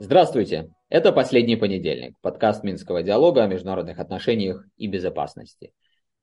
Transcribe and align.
Здравствуйте! 0.00 0.70
Это 0.88 1.12
«Последний 1.12 1.56
понедельник», 1.56 2.14
подкаст 2.22 2.64
Минского 2.64 3.02
диалога 3.02 3.44
о 3.44 3.46
международных 3.46 3.98
отношениях 3.98 4.64
и 4.76 4.86
безопасности. 4.86 5.72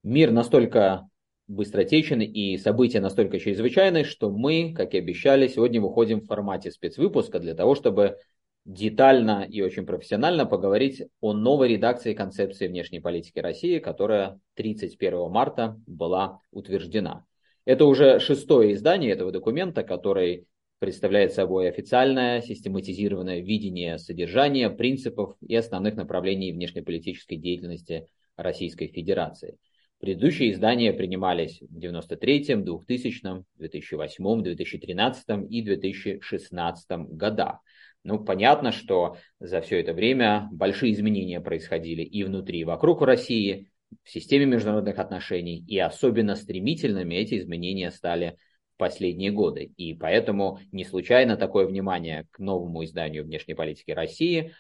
Мир 0.04 0.32
настолько 0.32 1.08
быстротечен 1.48 2.22
и 2.22 2.58
события 2.58 3.00
настолько 3.00 3.40
чрезвычайны, 3.40 4.04
что 4.04 4.32
мы, 4.32 4.74
как 4.74 4.94
и 4.94 4.98
обещали, 4.98 5.48
сегодня 5.48 5.82
выходим 5.82 6.22
в 6.22 6.26
формате 6.26 6.72
спецвыпуска 6.72 7.40
для 7.40 7.54
того, 7.54 7.76
чтобы 7.76 8.18
детально 8.66 9.48
и 9.48 9.62
очень 9.62 9.86
профессионально 9.86 10.46
поговорить 10.46 11.04
о 11.22 11.34
новой 11.34 11.70
редакции 11.70 12.14
концепции 12.14 12.68
внешней 12.68 13.00
политики 13.00 13.40
России, 13.40 13.80
которая 13.80 14.40
31 14.56 15.30
марта 15.30 15.80
была 15.86 16.40
утверждена. 16.52 17.26
Это 17.64 17.86
уже 17.86 18.20
шестое 18.20 18.74
издание 18.74 19.12
этого 19.12 19.32
документа, 19.32 19.84
который 19.84 20.48
представляет 20.80 21.34
собой 21.34 21.70
официальное 21.70 22.42
систематизированное 22.42 23.40
видение 23.40 23.98
содержания, 23.98 24.70
принципов 24.70 25.36
и 25.42 25.56
основных 25.56 25.96
направлений 25.96 26.52
внешнеполитической 26.52 27.38
деятельности 27.38 28.08
Российской 28.36 28.88
Федерации. 28.88 29.58
Предыдущие 30.00 30.52
издания 30.52 30.92
принимались 30.92 31.62
в 31.62 31.78
93-м, 31.80 32.64
2000-м, 32.64 33.46
2008-м, 33.60 34.44
2013 34.44 35.26
и 35.50 35.62
2016 35.62 36.88
годах. 37.12 37.60
Ну, 38.06 38.24
понятно, 38.24 38.72
что 38.72 39.18
за 39.40 39.62
все 39.62 39.80
это 39.82 39.92
время 39.92 40.48
большие 40.52 40.94
изменения 40.94 41.42
происходили 41.42 42.04
и 42.04 42.24
внутри, 42.24 42.60
и 42.60 42.64
вокруг 42.64 43.02
России, 43.02 43.72
в 44.04 44.12
системе 44.12 44.46
международных 44.46 45.00
отношений, 45.00 45.66
и 45.68 45.80
особенно 45.80 46.36
стремительными 46.36 47.16
эти 47.16 47.40
изменения 47.40 47.90
стали 47.90 48.38
последние 48.78 49.32
годы. 49.32 49.72
И 49.78 49.96
поэтому 49.96 50.60
не 50.72 50.86
случайно 50.86 51.36
такое 51.36 51.66
внимание 51.66 52.28
к 52.30 52.38
новому 52.38 52.84
изданию 52.84 53.24
внешней 53.24 53.56
политики 53.56 53.90
России. 53.90 54.54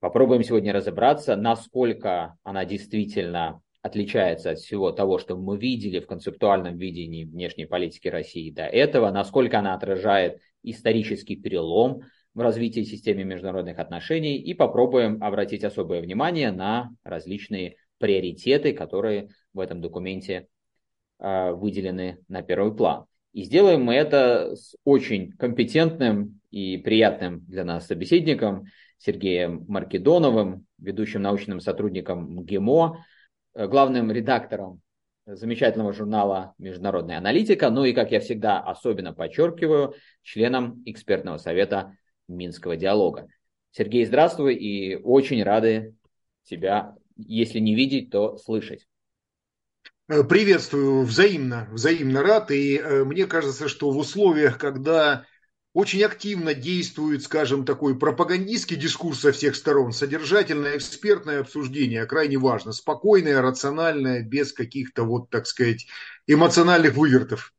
Попробуем 0.00 0.42
сегодня 0.42 0.74
разобраться, 0.74 1.34
насколько 1.34 2.36
она 2.42 2.66
действительно 2.66 3.62
отличается 3.80 4.50
от 4.50 4.58
всего 4.58 4.92
того, 4.92 5.16
что 5.16 5.34
мы 5.34 5.56
видели 5.56 5.98
в 5.98 6.06
концептуальном 6.06 6.76
видении 6.76 7.24
внешней 7.24 7.64
политики 7.64 8.08
России 8.08 8.50
до 8.50 8.64
этого, 8.64 9.10
насколько 9.10 9.60
она 9.60 9.72
отражает 9.72 10.42
исторический 10.62 11.36
перелом 11.36 12.02
в 12.36 12.40
развитии 12.40 12.82
системы 12.82 13.24
международных 13.24 13.78
отношений 13.78 14.36
и 14.36 14.52
попробуем 14.52 15.22
обратить 15.24 15.64
особое 15.64 16.02
внимание 16.02 16.52
на 16.52 16.90
различные 17.02 17.76
приоритеты, 17.96 18.74
которые 18.74 19.30
в 19.54 19.58
этом 19.58 19.80
документе 19.80 20.46
э, 21.18 21.52
выделены 21.52 22.18
на 22.28 22.42
первый 22.42 22.76
план. 22.76 23.06
И 23.32 23.42
сделаем 23.42 23.84
мы 23.84 23.94
это 23.94 24.54
с 24.54 24.76
очень 24.84 25.32
компетентным 25.32 26.42
и 26.50 26.76
приятным 26.76 27.40
для 27.46 27.64
нас 27.64 27.86
собеседником 27.86 28.66
Сергеем 28.98 29.64
Маркедоновым, 29.66 30.66
ведущим 30.76 31.22
научным 31.22 31.60
сотрудником 31.60 32.34
МГИМО, 32.34 33.02
э, 33.54 33.66
главным 33.66 34.12
редактором 34.12 34.82
замечательного 35.24 35.94
журнала 35.94 36.52
«Международная 36.58 37.16
аналитика», 37.16 37.70
ну 37.70 37.86
и, 37.86 37.94
как 37.94 38.12
я 38.12 38.20
всегда 38.20 38.60
особенно 38.60 39.14
подчеркиваю, 39.14 39.94
членом 40.22 40.82
экспертного 40.84 41.38
совета 41.38 41.96
Минского 42.28 42.76
диалога. 42.76 43.28
Сергей, 43.70 44.04
здравствуй 44.04 44.54
и 44.54 44.96
очень 44.96 45.42
рады 45.42 45.94
тебя, 46.44 46.94
если 47.16 47.58
не 47.58 47.74
видеть, 47.74 48.10
то 48.10 48.36
слышать. 48.38 48.86
Э, 50.08 50.22
приветствую 50.22 51.02
взаимно, 51.02 51.68
взаимно 51.72 52.22
рад. 52.22 52.50
И 52.50 52.76
э, 52.76 53.04
мне 53.04 53.26
кажется, 53.26 53.68
что 53.68 53.90
в 53.90 53.98
условиях, 53.98 54.56
когда 54.58 55.24
очень 55.72 56.02
активно 56.04 56.54
действует, 56.54 57.22
скажем, 57.22 57.66
такой 57.66 57.98
пропагандистский 57.98 58.76
дискурс 58.76 59.20
со 59.20 59.32
всех 59.32 59.56
сторон, 59.56 59.92
содержательное 59.92 60.76
экспертное 60.76 61.40
обсуждение 61.40 62.06
крайне 62.06 62.38
важно, 62.38 62.72
спокойное, 62.72 63.42
рациональное, 63.42 64.22
без 64.22 64.54
каких-то 64.54 65.02
вот, 65.02 65.28
так 65.28 65.46
сказать, 65.46 65.86
эмоциональных 66.26 66.94
вывертов. 66.94 67.52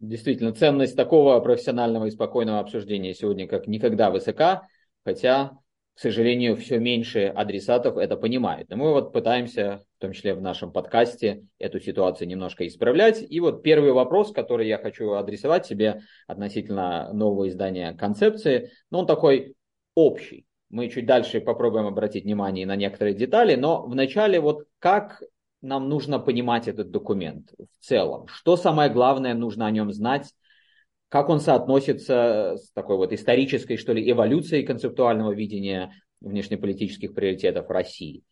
Действительно, 0.00 0.52
ценность 0.52 0.96
такого 0.96 1.38
профессионального 1.40 2.06
и 2.06 2.10
спокойного 2.10 2.60
обсуждения 2.60 3.14
сегодня 3.14 3.48
как 3.48 3.66
никогда 3.66 4.10
высока, 4.10 4.68
хотя 5.04 5.58
к 5.96 5.98
сожалению, 5.98 6.56
все 6.56 6.78
меньше 6.78 7.32
адресатов 7.34 7.96
это 7.96 8.18
понимают. 8.18 8.68
Но 8.68 8.76
мы 8.76 8.92
вот 8.92 9.14
пытаемся, 9.14 9.82
в 9.96 10.00
том 10.02 10.12
числе 10.12 10.34
в 10.34 10.42
нашем 10.42 10.70
подкасте, 10.70 11.46
эту 11.58 11.80
ситуацию 11.80 12.28
немножко 12.28 12.66
исправлять. 12.66 13.24
И 13.26 13.40
вот 13.40 13.62
первый 13.62 13.92
вопрос, 13.92 14.30
который 14.30 14.68
я 14.68 14.76
хочу 14.76 15.12
адресовать 15.12 15.66
тебе 15.66 16.02
относительно 16.26 17.10
нового 17.14 17.48
издания 17.48 17.94
концепции, 17.94 18.72
ну, 18.90 18.98
он 18.98 19.06
такой 19.06 19.54
общий. 19.94 20.44
Мы 20.68 20.90
чуть 20.90 21.06
дальше 21.06 21.40
попробуем 21.40 21.86
обратить 21.86 22.24
внимание 22.24 22.66
на 22.66 22.76
некоторые 22.76 23.14
детали, 23.14 23.54
но 23.54 23.86
вначале 23.86 24.38
вот 24.38 24.64
как 24.78 25.22
нам 25.62 25.88
нужно 25.88 26.18
понимать 26.18 26.68
этот 26.68 26.90
документ 26.90 27.52
в 27.58 27.84
целом? 27.84 28.28
Что 28.28 28.56
самое 28.56 28.90
главное 28.90 29.34
нужно 29.34 29.66
о 29.66 29.70
нем 29.70 29.92
знать 29.92 30.32
как 31.08 31.28
он 31.28 31.40
соотносится 31.40 32.56
с 32.56 32.70
такой 32.72 32.96
вот 32.96 33.12
исторической, 33.12 33.76
что 33.76 33.92
ли, 33.92 34.10
эволюцией 34.10 34.64
концептуального 34.64 35.32
видения 35.32 35.92
внешнеполитических 36.20 37.14
приоритетов 37.14 37.70
России. 37.70 38.22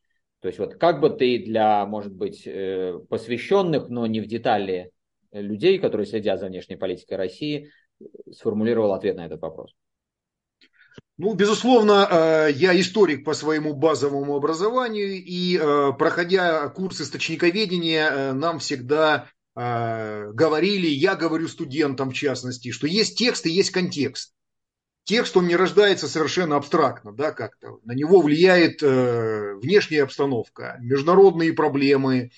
То 0.40 0.48
есть 0.48 0.58
вот 0.58 0.74
как 0.74 1.00
бы 1.00 1.10
ты 1.10 1.42
для, 1.42 1.86
может 1.86 2.12
быть, 2.12 2.42
э, 2.46 2.98
посвященных, 3.08 3.88
но 3.88 4.06
не 4.06 4.20
в 4.20 4.26
детали 4.26 4.90
людей, 5.32 5.78
которые 5.78 6.06
следят 6.06 6.40
за 6.40 6.46
внешней 6.46 6.76
политикой 6.76 7.14
России, 7.14 7.70
сформулировал 8.30 8.92
ответ 8.92 9.16
на 9.16 9.26
этот 9.26 9.40
вопрос? 9.40 9.72
Ну, 11.16 11.34
безусловно, 11.34 12.08
э, 12.10 12.50
я 12.54 12.78
историк 12.78 13.25
по 13.25 13.34
своему 13.34 13.72
базовому 13.75 14.34
образованию, 14.36 15.22
и 15.22 15.56
э, 15.56 15.92
проходя 15.97 16.69
курс 16.70 17.00
источниковедения, 17.00 18.32
нам 18.32 18.58
всегда 18.58 19.28
э, 19.54 20.32
говорили, 20.32 20.88
я 20.88 21.14
говорю 21.14 21.47
студентам 21.47 22.10
в 22.10 22.14
частности, 22.14 22.72
что 22.72 22.88
есть 22.88 23.16
текст 23.16 23.47
и 23.47 23.50
есть 23.50 23.70
контекст. 23.70 24.34
Текст, 25.04 25.36
он 25.36 25.47
не 25.47 25.54
рождается 25.54 26.08
совершенно 26.08 26.56
абстрактно, 26.56 27.12
да, 27.12 27.31
как-то. 27.31 27.78
На 27.84 27.92
него 27.92 28.20
влияет 28.20 28.82
э, 28.82 29.54
внешняя 29.62 30.02
обстановка, 30.02 30.78
международные 30.81 31.52
проблемы, 31.52 32.19
э, 32.19 32.31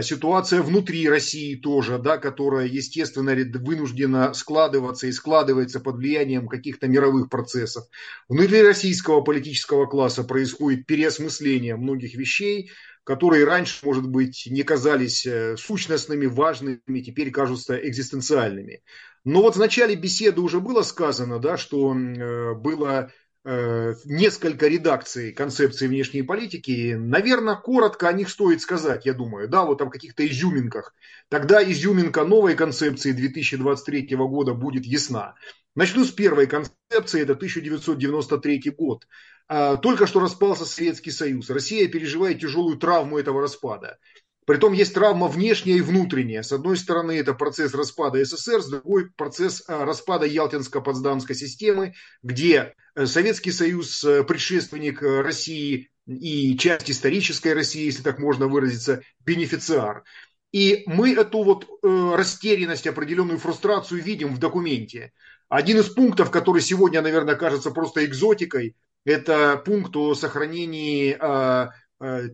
ситуация 0.00 0.62
внутри 0.62 1.08
России 1.08 1.56
тоже, 1.56 1.98
да, 1.98 2.16
которая, 2.16 2.66
естественно, 2.66 3.34
вынуждена 3.58 4.32
складываться 4.32 5.08
и 5.08 5.12
складывается 5.12 5.80
под 5.80 5.96
влиянием 5.96 6.48
каких-то 6.48 6.86
мировых 6.88 7.28
процессов. 7.28 7.84
Внутри 8.28 8.62
российского 8.62 9.20
политического 9.20 9.86
класса 9.86 10.24
происходит 10.24 10.86
переосмысление 10.86 11.76
многих 11.76 12.14
вещей, 12.14 12.70
которые 13.04 13.44
раньше, 13.44 13.84
может 13.84 14.08
быть, 14.08 14.46
не 14.46 14.62
казались 14.62 15.26
э, 15.26 15.56
сущностными, 15.56 16.26
важными, 16.26 17.00
теперь 17.04 17.30
кажутся 17.30 17.76
экзистенциальными. 17.76 18.82
Но 19.24 19.42
вот 19.42 19.56
в 19.56 19.58
начале 19.58 19.94
беседы 19.94 20.40
уже 20.40 20.60
было 20.60 20.82
сказано, 20.82 21.38
да, 21.38 21.56
что 21.56 21.94
э, 21.94 22.54
было 22.54 23.10
э, 23.10 23.21
несколько 23.44 24.68
редакций 24.68 25.32
концепции 25.32 25.88
внешней 25.88 26.22
политики. 26.22 26.94
Наверное, 26.94 27.56
коротко 27.56 28.08
о 28.08 28.12
них 28.12 28.28
стоит 28.28 28.60
сказать, 28.60 29.04
я 29.04 29.14
думаю. 29.14 29.48
Да, 29.48 29.64
вот 29.64 29.78
там 29.78 29.90
каких-то 29.90 30.26
изюминках. 30.26 30.94
Тогда 31.28 31.62
изюминка 31.62 32.24
новой 32.24 32.54
концепции 32.54 33.12
2023 33.12 34.14
года 34.16 34.54
будет 34.54 34.84
ясна. 34.84 35.34
Начну 35.74 36.04
с 36.04 36.10
первой 36.10 36.46
концепции, 36.46 37.22
это 37.22 37.32
1993 37.32 38.74
год. 38.76 39.06
А, 39.48 39.76
только 39.76 40.06
что 40.06 40.20
распался 40.20 40.64
Советский 40.64 41.10
Союз. 41.10 41.50
Россия 41.50 41.88
переживает 41.88 42.40
тяжелую 42.40 42.76
травму 42.76 43.18
этого 43.18 43.40
распада. 43.40 43.98
Притом 44.44 44.72
есть 44.72 44.94
травма 44.94 45.28
внешняя 45.28 45.76
и 45.76 45.80
внутренняя. 45.80 46.42
С 46.42 46.52
одной 46.52 46.76
стороны, 46.76 47.12
это 47.12 47.32
процесс 47.32 47.74
распада 47.74 48.24
СССР, 48.24 48.60
с 48.60 48.68
другой 48.68 49.10
процесс 49.10 49.62
а, 49.68 49.84
распада 49.84 50.26
Ялтинско-Потсдамской 50.26 51.34
системы, 51.34 51.94
где 52.22 52.74
э, 52.94 53.06
Советский 53.06 53.52
Союз, 53.52 54.02
э, 54.02 54.24
предшественник 54.24 55.00
э, 55.02 55.20
России 55.20 55.90
и 56.06 56.56
часть 56.58 56.90
исторической 56.90 57.54
России, 57.54 57.84
если 57.84 58.02
так 58.02 58.18
можно 58.18 58.48
выразиться, 58.48 59.02
бенефициар. 59.24 60.02
И 60.50 60.82
мы 60.86 61.14
эту 61.14 61.44
вот 61.44 61.66
растерянность, 61.82 62.86
определенную 62.86 63.38
фрустрацию 63.38 64.02
видим 64.02 64.34
в 64.34 64.38
документе. 64.38 65.12
Один 65.48 65.78
из 65.78 65.88
пунктов, 65.88 66.30
который 66.30 66.60
сегодня, 66.60 67.00
наверное, 67.00 67.36
кажется 67.36 67.70
просто 67.70 68.04
экзотикой, 68.04 68.74
это 69.04 69.60
пункт 69.64 69.96
о 69.96 70.14
сохранении 70.14 71.12
э, 71.12 71.16
э, 71.20 71.70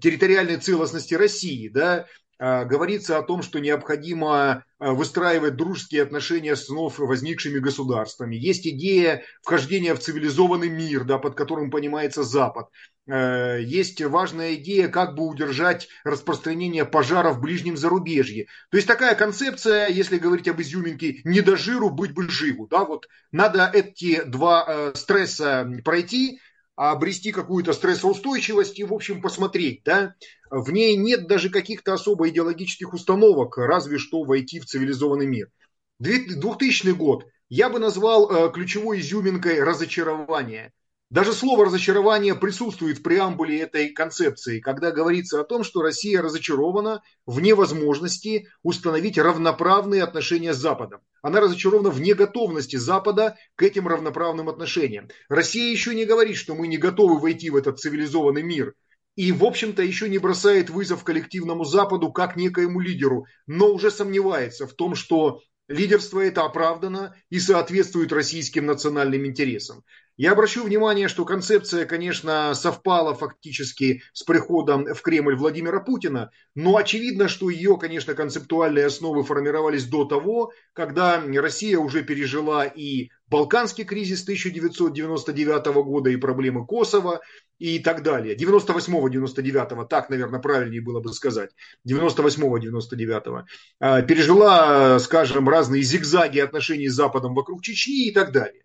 территориальной 0.01 0.57
целостности 0.57 1.15
России, 1.15 1.69
да, 1.69 2.07
а, 2.41 2.65
говорится 2.65 3.19
о 3.19 3.23
том, 3.23 3.43
что 3.43 3.59
необходимо 3.59 4.65
а, 4.79 4.93
выстраивать 4.93 5.57
дружеские 5.57 6.05
отношения 6.05 6.55
с 6.55 6.69
вновь 6.69 6.99
возникшими 6.99 7.59
государствами. 7.59 8.37
Есть 8.37 8.67
идея 8.67 9.25
вхождения 9.43 9.93
в 9.95 9.99
цивилизованный 9.99 10.69
мир, 10.69 11.03
да, 11.03 11.19
под 11.19 11.35
которым 11.35 11.71
понимается 11.73 12.23
Запад. 12.23 12.69
А, 13.11 13.57
есть 13.57 14.01
важная 14.01 14.55
идея, 14.55 14.87
как 14.87 15.17
бы 15.17 15.27
удержать 15.27 15.89
распространение 16.05 16.85
пожара 16.85 17.31
в 17.33 17.41
ближнем 17.41 17.77
зарубежье. 17.77 18.47
То 18.71 18.77
есть 18.77 18.87
такая 18.87 19.17
концепция, 19.17 19.89
если 19.89 20.19
говорить 20.19 20.47
об 20.47 20.61
изюминке, 20.61 21.21
не 21.25 21.41
до 21.41 21.57
жиру, 21.57 21.91
быть 21.91 22.15
бы 22.15 22.29
живу. 22.29 22.69
Да, 22.69 22.85
вот 22.85 23.09
надо 23.33 23.69
эти 23.75 24.23
два 24.23 24.93
стресса 24.95 25.69
пройти, 25.85 26.39
обрести 26.79 27.33
какую-то 27.33 27.73
стрессоустойчивость 27.73 28.79
и, 28.79 28.85
в 28.85 28.95
общем, 28.95 29.21
посмотреть, 29.21 29.83
да, 29.85 30.15
в 30.49 30.71
ней 30.71 30.95
нет 30.97 31.27
даже 31.27 31.51
каких-то 31.51 31.93
особо 31.93 32.29
идеологических 32.29 32.95
установок, 32.95 33.59
разве 33.59 33.99
что 33.99 34.23
войти 34.23 34.61
в 34.61 34.67
цивилизованный 34.67 35.27
мир. 35.27 35.51
2000 35.99 36.91
год 36.93 37.27
я 37.49 37.69
бы 37.69 37.81
назвал 37.81 38.31
э, 38.31 38.53
ключевой 38.53 39.01
изюминкой 39.01 39.61
разочарования. 39.61 40.73
Даже 41.11 41.33
слово 41.33 41.65
разочарование 41.65 42.35
присутствует 42.35 42.99
в 42.99 43.03
преамбуле 43.03 43.61
этой 43.61 43.89
концепции, 43.95 44.61
когда 44.61 44.91
говорится 44.91 45.41
о 45.41 45.45
том, 45.45 45.65
что 45.65 45.81
Россия 45.81 46.21
разочарована 46.21 47.03
в 47.25 47.41
невозможности 47.41 48.49
установить 48.63 49.17
равноправные 49.17 50.03
отношения 50.03 50.53
с 50.53 50.59
Западом. 50.59 51.01
Она 51.23 51.41
разочарована 51.41 51.89
в 51.89 51.99
неготовности 51.99 52.77
Запада 52.77 53.39
к 53.55 53.63
этим 53.63 53.89
равноправным 53.89 54.51
отношениям. 54.51 55.09
Россия 55.31 55.73
еще 55.73 55.95
не 55.95 56.05
говорит, 56.05 56.37
что 56.37 56.55
мы 56.55 56.67
не 56.67 56.77
готовы 56.77 57.19
войти 57.19 57.49
в 57.49 57.57
этот 57.57 57.81
цивилизованный 57.81 58.43
мир. 58.43 58.75
И, 59.17 59.33
в 59.33 59.45
общем-то, 59.45 59.83
еще 59.83 60.11
не 60.11 60.19
бросает 60.19 60.69
вызов 60.69 61.05
коллективному 61.05 61.65
Западу 61.65 62.13
как 62.13 62.37
некоему 62.37 62.81
лидеру, 62.81 63.25
но 63.47 63.73
уже 63.73 63.91
сомневается 63.91 64.67
в 64.67 64.75
том, 64.75 64.95
что 64.95 65.41
лидерство 65.69 66.21
это 66.21 66.45
оправдано 66.45 67.15
и 67.31 67.41
соответствует 67.41 68.13
российским 68.13 68.67
национальным 68.67 69.27
интересам. 69.27 69.85
Я 70.19 70.33
обращу 70.33 70.65
внимание, 70.65 71.07
что 71.07 71.25
концепция, 71.25 71.87
конечно, 71.87 72.53
совпала 72.53 73.15
фактически 73.15 74.03
с 74.13 74.25
приходом 74.25 74.85
в 74.93 75.01
Кремль 75.01 75.37
Владимира 75.37 75.79
Путина, 75.79 76.33
но 76.57 76.77
очевидно, 76.77 77.29
что 77.29 77.49
ее, 77.51 77.79
конечно, 77.79 78.15
концептуальные 78.15 78.87
основы 78.87 79.23
формировались 79.23 79.85
до 79.85 80.05
того, 80.05 80.51
когда 80.73 81.23
Россия 81.25 81.79
уже 81.79 82.03
пережила 82.03 82.65
и 82.65 83.11
Балканский 83.29 83.85
кризис 83.85 84.25
1999 84.25 85.67
года, 85.85 86.11
и 86.11 86.17
проблемы 86.17 86.67
Косово, 86.67 87.21
и 87.61 87.79
так 87.79 88.03
далее. 88.03 88.35
98-99, 88.35 89.87
так, 89.87 90.11
наверное, 90.11 90.41
правильнее 90.41 90.81
было 90.81 90.99
бы 90.99 91.13
сказать. 91.13 91.51
98-99. 91.89 93.45
А, 93.79 94.03
пережила, 94.03 94.99
скажем, 94.99 95.49
разные 95.49 95.83
зигзаги 95.83 96.41
отношений 96.41 96.89
с 96.89 96.95
Западом 96.95 97.37
вокруг 97.37 97.63
Чечни 97.63 98.09
и 98.09 98.13
так 98.13 98.33
далее. 98.33 98.65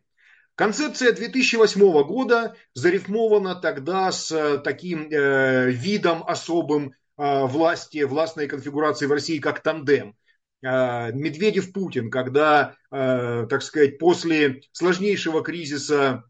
Концепция 0.56 1.14
2008 1.14 2.04
года 2.04 2.56
зарифмована 2.76 3.56
тогда 3.56 4.12
с 4.12 4.32
э, 4.32 4.60
таким 4.60 5.10
э, 5.10 5.72
видом 5.72 6.24
особым 6.28 6.94
э, 7.18 7.46
власти, 7.46 8.04
властной 8.04 8.48
конфигурации 8.48 9.08
в 9.08 9.12
России, 9.12 9.40
как 9.40 9.64
тандем. 9.64 10.16
Э, 10.62 11.12
Медведев-Путин, 11.12 12.12
когда, 12.12 12.76
э, 12.92 13.48
так 13.50 13.64
сказать, 13.64 13.98
после 13.98 14.62
сложнейшего 14.74 15.42
кризиса 15.42 16.24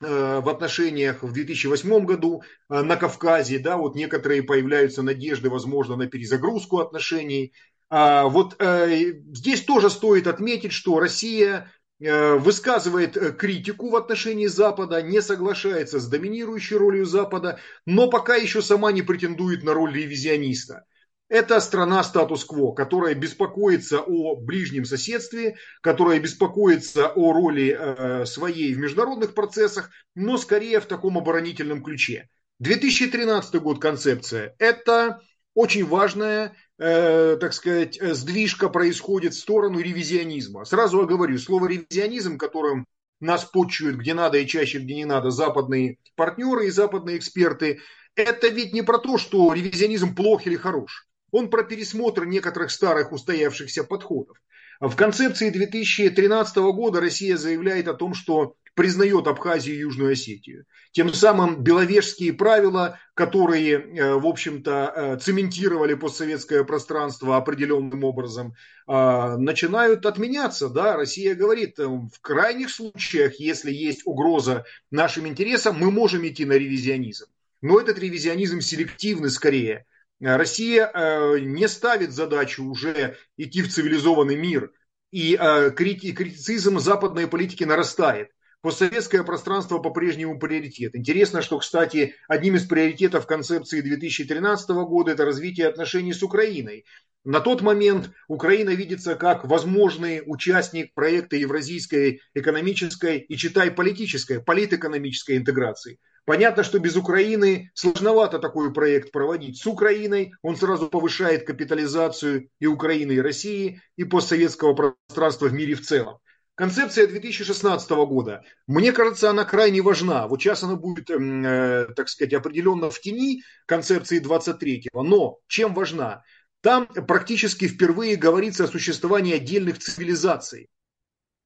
э, 0.00 0.40
в 0.40 0.48
отношениях 0.48 1.22
в 1.22 1.30
2008 1.30 2.06
году 2.06 2.42
на 2.70 2.96
Кавказе, 2.96 3.58
да, 3.58 3.76
вот 3.76 3.94
некоторые 3.96 4.42
появляются 4.42 5.02
надежды, 5.02 5.50
возможно, 5.50 5.96
на 5.96 6.06
перезагрузку 6.06 6.78
отношений. 6.78 7.52
А 7.90 8.28
вот 8.28 8.54
здесь 8.60 9.62
тоже 9.64 9.88
стоит 9.88 10.26
отметить, 10.26 10.72
что 10.72 11.00
Россия 11.00 11.60
Э, 11.60 11.77
высказывает 12.00 13.16
э, 13.16 13.32
критику 13.32 13.90
в 13.90 13.96
отношении 13.96 14.46
Запада, 14.46 15.02
не 15.02 15.20
соглашается 15.20 15.98
с 15.98 16.06
доминирующей 16.06 16.76
ролью 16.76 17.04
Запада, 17.06 17.58
но 17.86 18.08
пока 18.08 18.36
еще 18.36 18.62
сама 18.62 18.92
не 18.92 19.02
претендует 19.02 19.64
на 19.64 19.74
роль 19.74 19.94
ревизиониста. 19.94 20.84
Это 21.28 21.60
страна 21.60 22.02
статус-кво, 22.04 22.72
которая 22.72 23.14
беспокоится 23.14 24.00
о 24.00 24.36
ближнем 24.36 24.86
соседстве, 24.86 25.56
которая 25.82 26.20
беспокоится 26.20 27.08
о 27.08 27.32
роли 27.32 27.76
э, 27.78 28.24
своей 28.24 28.72
в 28.74 28.78
международных 28.78 29.34
процессах, 29.34 29.90
но 30.14 30.38
скорее 30.38 30.80
в 30.80 30.86
таком 30.86 31.18
оборонительном 31.18 31.82
ключе. 31.82 32.28
2013 32.60 33.54
год 33.56 33.80
концепция. 33.80 34.54
Это 34.58 35.20
очень 35.58 35.84
важная 35.84 36.54
э, 36.78 37.36
так 37.40 37.52
сказать, 37.52 37.98
э, 38.00 38.14
сдвижка 38.14 38.68
происходит 38.68 39.34
в 39.34 39.40
сторону 39.40 39.80
ревизионизма. 39.80 40.64
Сразу 40.64 41.00
оговорю, 41.00 41.36
слово 41.38 41.66
ревизионизм, 41.66 42.38
которым 42.38 42.86
нас 43.20 43.44
почуют 43.44 43.96
где 43.96 44.14
надо 44.14 44.38
и 44.38 44.46
чаще, 44.46 44.78
где 44.78 44.94
не 44.94 45.04
надо, 45.04 45.30
западные 45.30 45.98
партнеры 46.14 46.66
и 46.66 46.70
западные 46.70 47.18
эксперты, 47.18 47.80
это 48.14 48.46
ведь 48.46 48.72
не 48.72 48.82
про 48.82 48.98
то, 48.98 49.18
что 49.18 49.52
ревизионизм 49.52 50.14
плох 50.14 50.46
или 50.46 50.54
хорош. 50.54 51.08
Он 51.32 51.50
про 51.50 51.64
пересмотр 51.64 52.24
некоторых 52.24 52.70
старых 52.70 53.10
устоявшихся 53.10 53.82
подходов. 53.82 54.36
В 54.80 54.94
концепции 54.94 55.50
2013 55.50 56.56
года 56.56 57.00
Россия 57.00 57.36
заявляет 57.36 57.88
о 57.88 57.94
том, 57.94 58.14
что 58.14 58.54
признает 58.78 59.26
Абхазию 59.26 59.74
и 59.74 59.80
Южную 59.80 60.12
Осетию. 60.12 60.64
Тем 60.92 61.12
самым 61.12 61.64
беловежские 61.64 62.32
правила, 62.32 63.00
которые, 63.14 63.72
э, 63.72 64.14
в 64.14 64.24
общем-то, 64.24 64.92
э, 64.94 65.18
цементировали 65.18 65.94
постсоветское 65.94 66.62
пространство 66.62 67.36
определенным 67.36 68.04
образом, 68.04 68.54
э, 68.86 69.36
начинают 69.36 70.06
отменяться. 70.06 70.68
Да? 70.68 70.96
Россия 70.96 71.34
говорит, 71.34 71.76
в 71.78 72.20
крайних 72.20 72.70
случаях, 72.70 73.40
если 73.40 73.72
есть 73.72 74.02
угроза 74.04 74.64
нашим 74.92 75.26
интересам, 75.26 75.76
мы 75.76 75.90
можем 75.90 76.24
идти 76.24 76.44
на 76.44 76.52
ревизионизм. 76.52 77.26
Но 77.60 77.80
этот 77.80 77.98
ревизионизм 77.98 78.60
селективный 78.60 79.30
скорее. 79.30 79.86
Россия 80.20 80.92
не 81.40 81.66
ставит 81.66 82.12
задачу 82.12 82.64
уже 82.64 83.16
идти 83.36 83.62
в 83.62 83.72
цивилизованный 83.72 84.36
мир, 84.36 84.70
и 85.10 85.36
критицизм 85.36 86.78
западной 86.78 87.26
политики 87.26 87.64
нарастает 87.64 88.30
постсоветское 88.60 89.22
пространство 89.22 89.78
по-прежнему 89.78 90.38
приоритет. 90.38 90.94
Интересно, 90.96 91.42
что, 91.42 91.58
кстати, 91.58 92.14
одним 92.28 92.56
из 92.56 92.64
приоритетов 92.66 93.26
концепции 93.26 93.80
2013 93.80 94.70
года 94.70 95.12
это 95.12 95.24
развитие 95.24 95.68
отношений 95.68 96.12
с 96.12 96.22
Украиной. 96.22 96.84
На 97.24 97.40
тот 97.40 97.60
момент 97.62 98.10
Украина 98.28 98.70
видится 98.70 99.14
как 99.14 99.44
возможный 99.44 100.22
участник 100.24 100.94
проекта 100.94 101.36
евразийской 101.36 102.20
экономической 102.34 103.18
и, 103.18 103.36
читай, 103.36 103.70
политической, 103.70 104.40
политэкономической 104.40 105.36
интеграции. 105.36 105.98
Понятно, 106.24 106.62
что 106.62 106.78
без 106.78 106.94
Украины 106.96 107.70
сложновато 107.74 108.38
такой 108.38 108.72
проект 108.72 109.12
проводить. 109.12 109.56
С 109.58 109.66
Украиной 109.66 110.32
он 110.42 110.56
сразу 110.56 110.88
повышает 110.88 111.46
капитализацию 111.46 112.50
и 112.60 112.66
Украины, 112.66 113.12
и 113.12 113.20
России, 113.20 113.80
и 113.96 114.04
постсоветского 114.04 114.74
пространства 114.74 115.46
в 115.46 115.54
мире 115.54 115.74
в 115.74 115.80
целом. 115.80 116.18
Концепция 116.58 117.06
2016 117.06 117.88
года, 117.90 118.42
мне 118.66 118.90
кажется, 118.90 119.30
она 119.30 119.44
крайне 119.44 119.80
важна. 119.80 120.26
Вот 120.26 120.42
сейчас 120.42 120.64
она 120.64 120.74
будет, 120.74 121.08
эм, 121.08 121.46
э, 121.46 121.86
так 121.94 122.08
сказать, 122.08 122.34
определенно 122.34 122.90
в 122.90 123.00
тени 123.00 123.44
концепции 123.64 124.18
23-го. 124.20 125.04
Но 125.04 125.38
чем 125.46 125.72
важна? 125.72 126.24
Там 126.60 126.88
практически 126.88 127.68
впервые 127.68 128.16
говорится 128.16 128.64
о 128.64 128.66
существовании 128.66 129.36
отдельных 129.36 129.78
цивилизаций. 129.78 130.68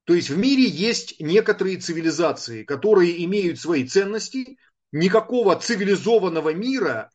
То 0.05 0.15
есть 0.15 0.31
в 0.31 0.39
мире 0.39 0.65
есть 0.65 1.21
некоторые 1.21 1.77
цивилизации, 1.77 2.63
которые 2.63 3.23
имеют 3.27 3.61
свои 3.61 3.87
ценности. 3.87 4.57
Никакого 4.93 5.61
цивилизованного 5.61 6.55
мира 6.55 7.11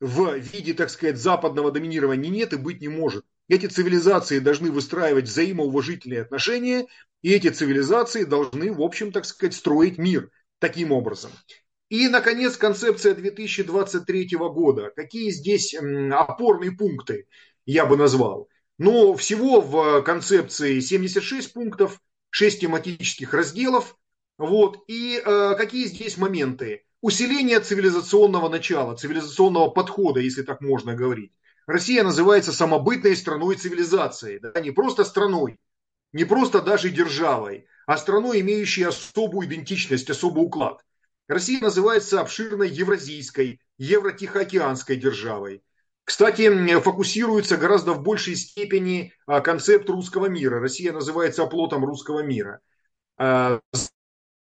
в 0.00 0.38
виде, 0.38 0.74
так 0.74 0.90
сказать, 0.90 1.18
западного 1.18 1.70
доминирования 1.70 2.30
нет 2.30 2.52
и 2.52 2.56
быть 2.56 2.80
не 2.80 2.88
может. 2.88 3.24
Эти 3.52 3.66
цивилизации 3.66 4.38
должны 4.38 4.72
выстраивать 4.72 5.26
взаимоуважительные 5.26 6.22
отношения, 6.22 6.86
и 7.20 7.34
эти 7.34 7.48
цивилизации 7.48 8.24
должны, 8.24 8.72
в 8.72 8.80
общем, 8.80 9.12
так 9.12 9.26
сказать, 9.26 9.54
строить 9.54 9.98
мир 9.98 10.30
таким 10.58 10.90
образом. 10.90 11.32
И, 11.90 12.08
наконец, 12.08 12.56
концепция 12.56 13.14
2023 13.14 14.30
года. 14.38 14.90
Какие 14.96 15.28
здесь 15.32 15.74
опорные 15.74 16.72
пункты 16.72 17.26
я 17.66 17.84
бы 17.84 17.98
назвал? 17.98 18.48
Ну, 18.78 19.16
всего 19.16 19.60
в 19.60 20.00
концепции 20.00 20.80
76 20.80 21.52
пунктов, 21.52 22.00
6 22.30 22.60
тематических 22.60 23.34
разделов. 23.34 23.98
Вот. 24.38 24.78
И 24.88 25.22
э, 25.22 25.54
какие 25.58 25.88
здесь 25.88 26.16
моменты? 26.16 26.86
Усиление 27.02 27.60
цивилизационного 27.60 28.48
начала, 28.48 28.96
цивилизационного 28.96 29.68
подхода, 29.68 30.20
если 30.20 30.40
так 30.40 30.62
можно 30.62 30.94
говорить. 30.94 31.32
Россия 31.66 32.02
называется 32.02 32.52
самобытной 32.52 33.16
страной 33.16 33.56
цивилизации, 33.56 34.38
да, 34.38 34.60
не 34.60 34.70
просто 34.70 35.04
страной, 35.04 35.58
не 36.12 36.24
просто 36.24 36.60
даже 36.60 36.90
державой, 36.90 37.66
а 37.86 37.96
страной, 37.96 38.40
имеющей 38.40 38.82
особую 38.82 39.46
идентичность, 39.48 40.10
особый 40.10 40.44
уклад. 40.44 40.84
Россия 41.28 41.60
называется 41.60 42.20
обширной 42.20 42.68
евразийской, 42.68 43.60
евро-тихоокеанской 43.78 44.96
державой. 44.96 45.62
Кстати, 46.04 46.78
фокусируется 46.80 47.56
гораздо 47.56 47.92
в 47.92 48.02
большей 48.02 48.34
степени 48.34 49.14
а, 49.26 49.40
концепт 49.40 49.88
русского 49.88 50.26
мира. 50.26 50.58
Россия 50.60 50.92
называется 50.92 51.44
оплотом 51.44 51.84
русского 51.84 52.20
мира. 52.20 52.60
А, 53.18 53.60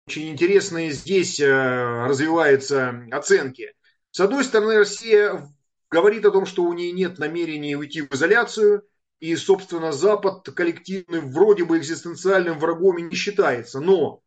очень 0.07 0.29
интересные 0.29 0.91
здесь 0.91 1.39
а, 1.39 2.07
развиваются 2.07 3.05
оценки. 3.11 3.73
С 4.11 4.19
одной 4.19 4.43
стороны, 4.43 4.79
Россия 4.79 5.47
говорит 5.93 6.25
о 6.25 6.31
том, 6.31 6.45
что 6.45 6.63
у 6.63 6.73
нее 6.73 6.91
нет 6.91 7.19
намерения 7.19 7.77
уйти 7.77 8.01
в 8.01 8.11
изоляцию, 8.11 8.83
и, 9.21 9.35
собственно, 9.37 9.93
Запад 9.93 10.43
коллективным, 10.53 11.31
вроде 11.31 11.63
бы 11.63 11.77
экзистенциальным 11.77 12.59
врагом 12.59 12.97
и 12.97 13.03
не 13.03 13.15
считается. 13.15 13.79
Но 13.79 14.21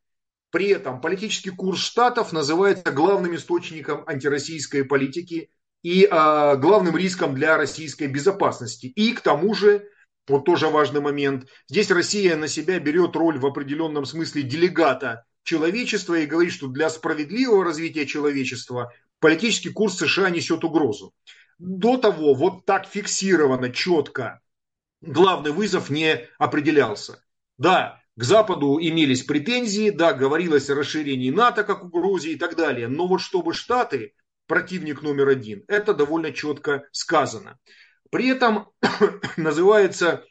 при 0.51 0.69
этом 0.69 1.03
политический 1.03 1.51
курс 1.51 1.81
Штатов 1.81 2.33
называется 2.33 2.91
главным 2.93 3.35
источником 3.35 4.05
антироссийской 4.07 4.85
политики 4.85 5.51
и 5.83 6.05
э, 6.05 6.57
главным 6.57 6.97
риском 6.97 7.35
для 7.35 7.59
российской 7.59 8.07
безопасности. 8.07 8.87
И 8.87 9.13
к 9.13 9.21
тому 9.21 9.53
же, 9.53 9.87
вот 10.29 10.47
тоже 10.47 10.69
важный 10.69 11.01
момент, 11.01 11.47
здесь 11.69 11.91
Россия 11.91 12.37
на 12.37 12.49
себя 12.49 12.79
берет 12.79 13.17
роль 13.17 13.39
в 13.39 13.45
определенном 13.45 14.07
смысле 14.07 14.45
делегата 14.45 15.27
человечества 15.43 16.15
и 16.15 16.27
говорит, 16.27 16.53
что 16.53 16.69
для 16.69 16.89
справедливого 16.89 17.65
развития 17.65 18.07
человечества 18.07 18.93
политический 19.21 19.71
курс 19.71 19.97
США 19.99 20.31
несет 20.31 20.65
угрозу. 20.65 21.13
До 21.59 21.97
того 21.97 22.35
вот 22.35 22.67
так 22.67 22.87
фиксировано, 22.87 23.71
четко, 23.71 24.41
главный 25.01 25.53
вызов 25.53 25.89
не 25.91 26.29
определялся. 26.39 27.23
Да, 27.57 28.03
к 28.17 28.23
Западу 28.23 28.79
имелись 28.81 29.25
претензии, 29.25 29.91
да, 29.91 30.13
говорилось 30.13 30.69
о 30.69 30.75
расширении 30.75 31.31
НАТО 31.31 31.65
как 31.65 31.85
угрозе 31.85 32.33
и 32.33 32.37
так 32.37 32.57
далее. 32.57 32.89
Но 32.89 33.07
вот 33.07 33.21
чтобы 33.21 33.55
Штаты, 33.55 34.15
противник 34.47 35.03
номер 35.03 35.29
один, 35.29 35.65
это 35.69 35.95
довольно 35.95 36.33
четко 36.33 36.85
сказано. 36.93 37.59
При 38.11 38.29
этом 38.29 38.69
называются 39.37 40.25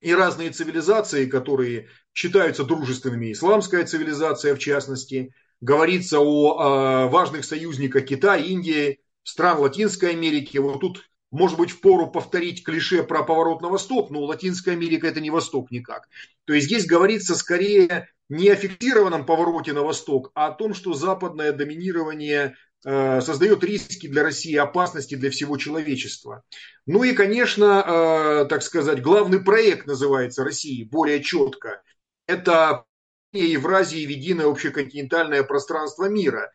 и 0.00 0.14
разные 0.14 0.50
цивилизации, 0.50 1.26
которые 1.26 1.88
считаются 2.12 2.64
дружественными, 2.64 3.32
исламская 3.32 3.84
цивилизация 3.84 4.54
в 4.54 4.58
частности, 4.58 5.32
говорится 5.60 6.20
о 6.20 7.06
э, 7.06 7.08
важных 7.08 7.44
союзниках 7.44 8.06
Китая, 8.06 8.40
Индии, 8.42 9.00
стран 9.28 9.58
Латинской 9.58 10.10
Америки. 10.10 10.58
Вот 10.58 10.80
тут 10.80 11.04
может 11.30 11.58
быть, 11.58 11.70
впору 11.70 12.10
повторить 12.10 12.64
клише 12.64 13.02
про 13.02 13.22
поворот 13.22 13.60
на 13.60 13.68
восток, 13.68 14.10
но 14.10 14.24
Латинская 14.24 14.72
Америка 14.72 15.06
это 15.06 15.20
не 15.20 15.30
восток 15.30 15.70
никак. 15.70 16.08
То 16.46 16.54
есть 16.54 16.66
здесь 16.66 16.86
говорится 16.86 17.34
скорее 17.34 18.08
не 18.30 18.48
о 18.48 18.56
фиксированном 18.56 19.26
повороте 19.26 19.74
на 19.74 19.82
восток, 19.82 20.30
а 20.34 20.46
о 20.46 20.52
том, 20.52 20.72
что 20.72 20.94
западное 20.94 21.52
доминирование 21.52 22.56
э, 22.84 23.20
создает 23.20 23.62
риски 23.62 24.06
для 24.06 24.22
России, 24.22 24.54
опасности 24.54 25.16
для 25.16 25.30
всего 25.30 25.58
человечества. 25.58 26.44
Ну 26.86 27.04
и, 27.04 27.12
конечно, 27.12 27.84
э, 27.86 28.46
так 28.48 28.62
сказать, 28.62 29.02
главный 29.02 29.40
проект 29.40 29.86
называется 29.86 30.44
России 30.44 30.84
более 30.84 31.22
четко. 31.22 31.82
Это 32.26 32.84
Евразии 33.32 34.06
в 34.06 34.10
единое 34.10 34.46
общеконтинентальное 34.46 35.42
пространство 35.42 36.06
мира 36.06 36.50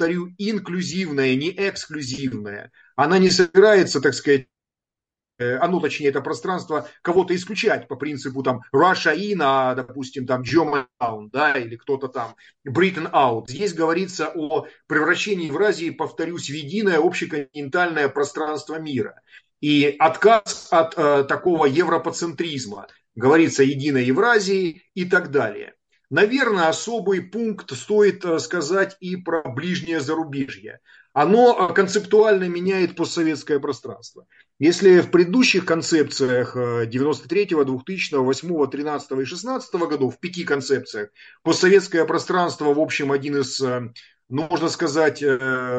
повторю, 0.00 0.30
инклюзивная, 0.38 1.36
не 1.36 1.50
эксклюзивная. 1.50 2.72
Она 2.96 3.18
не 3.18 3.28
собирается, 3.28 4.00
так 4.00 4.14
сказать, 4.14 4.46
э, 5.38 5.56
оно, 5.58 5.78
точнее, 5.78 6.08
это 6.08 6.22
пространство 6.22 6.88
кого-то 7.02 7.36
исключать 7.36 7.86
по 7.86 7.96
принципу 7.96 8.42
там 8.42 8.62
Russia 8.74 9.14
in, 9.14 9.40
а, 9.42 9.74
допустим, 9.74 10.26
там 10.26 10.40
German 10.40 10.86
down, 10.98 11.28
да, 11.30 11.52
или 11.52 11.76
кто-то 11.76 12.08
там 12.08 12.34
Britain 12.66 13.10
out. 13.12 13.48
Здесь 13.48 13.74
говорится 13.74 14.32
о 14.34 14.66
превращении 14.86 15.48
Евразии, 15.48 15.90
повторюсь, 15.90 16.48
в 16.48 16.54
единое 16.54 16.98
общеконтинентальное 16.98 18.08
пространство 18.08 18.78
мира. 18.78 19.20
И 19.60 19.94
отказ 19.98 20.68
от 20.70 20.94
э, 20.96 21.24
такого 21.24 21.66
европоцентризма. 21.66 22.86
Говорится 23.14 23.62
единой 23.62 24.04
Евразии 24.04 24.84
и 24.94 25.04
так 25.04 25.30
далее. 25.30 25.74
Наверное, 26.10 26.68
особый 26.68 27.22
пункт 27.22 27.72
стоит 27.72 28.24
э, 28.24 28.40
сказать 28.40 28.96
и 28.98 29.14
про 29.14 29.42
ближнее 29.48 30.00
зарубежье. 30.00 30.80
Оно 31.12 31.68
э, 31.70 31.72
концептуально 31.72 32.48
меняет 32.48 32.96
постсоветское 32.96 33.60
пространство. 33.60 34.26
Если 34.58 35.00
в 35.00 35.12
предыдущих 35.12 35.64
концепциях 35.64 36.54
93, 36.54 37.46
2000, 37.64 38.14
8, 38.14 38.70
13 38.70 39.10
и 39.12 39.24
16 39.24 39.74
годов, 39.74 40.16
в 40.16 40.18
пяти 40.18 40.42
концепциях, 40.42 41.10
постсоветское 41.44 42.04
пространство, 42.04 42.74
в 42.74 42.80
общем, 42.80 43.12
один 43.12 43.36
из, 43.36 43.60
э, 43.60 43.92
ну, 44.28 44.48
можно 44.50 44.68
сказать, 44.68 45.22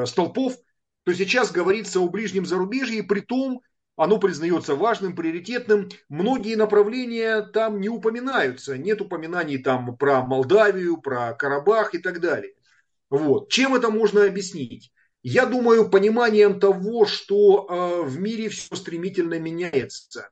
столпов, 0.07 0.53
то 1.03 1.13
сейчас 1.13 1.51
говорится 1.51 1.99
о 1.99 2.07
ближнем 2.07 2.45
зарубежье, 2.45 3.03
при 3.03 3.19
том, 3.19 3.61
оно 3.95 4.17
признается 4.17 4.75
важным, 4.75 5.15
приоритетным. 5.15 5.89
Многие 6.09 6.55
направления 6.55 7.41
там 7.41 7.79
не 7.79 7.89
упоминаются. 7.89 8.77
Нет 8.77 9.01
упоминаний 9.01 9.57
там 9.57 9.95
про 9.97 10.23
Молдавию, 10.23 10.97
про 10.97 11.33
Карабах 11.33 11.93
и 11.93 11.99
так 11.99 12.19
далее. 12.19 12.53
Вот. 13.09 13.49
Чем 13.49 13.75
это 13.75 13.89
можно 13.89 14.25
объяснить? 14.25 14.91
Я 15.23 15.45
думаю, 15.45 15.89
пониманием 15.89 16.59
того, 16.59 17.05
что 17.05 17.67
э, 17.69 18.07
в 18.07 18.19
мире 18.19 18.49
все 18.49 18.75
стремительно 18.75 19.37
меняется. 19.37 20.29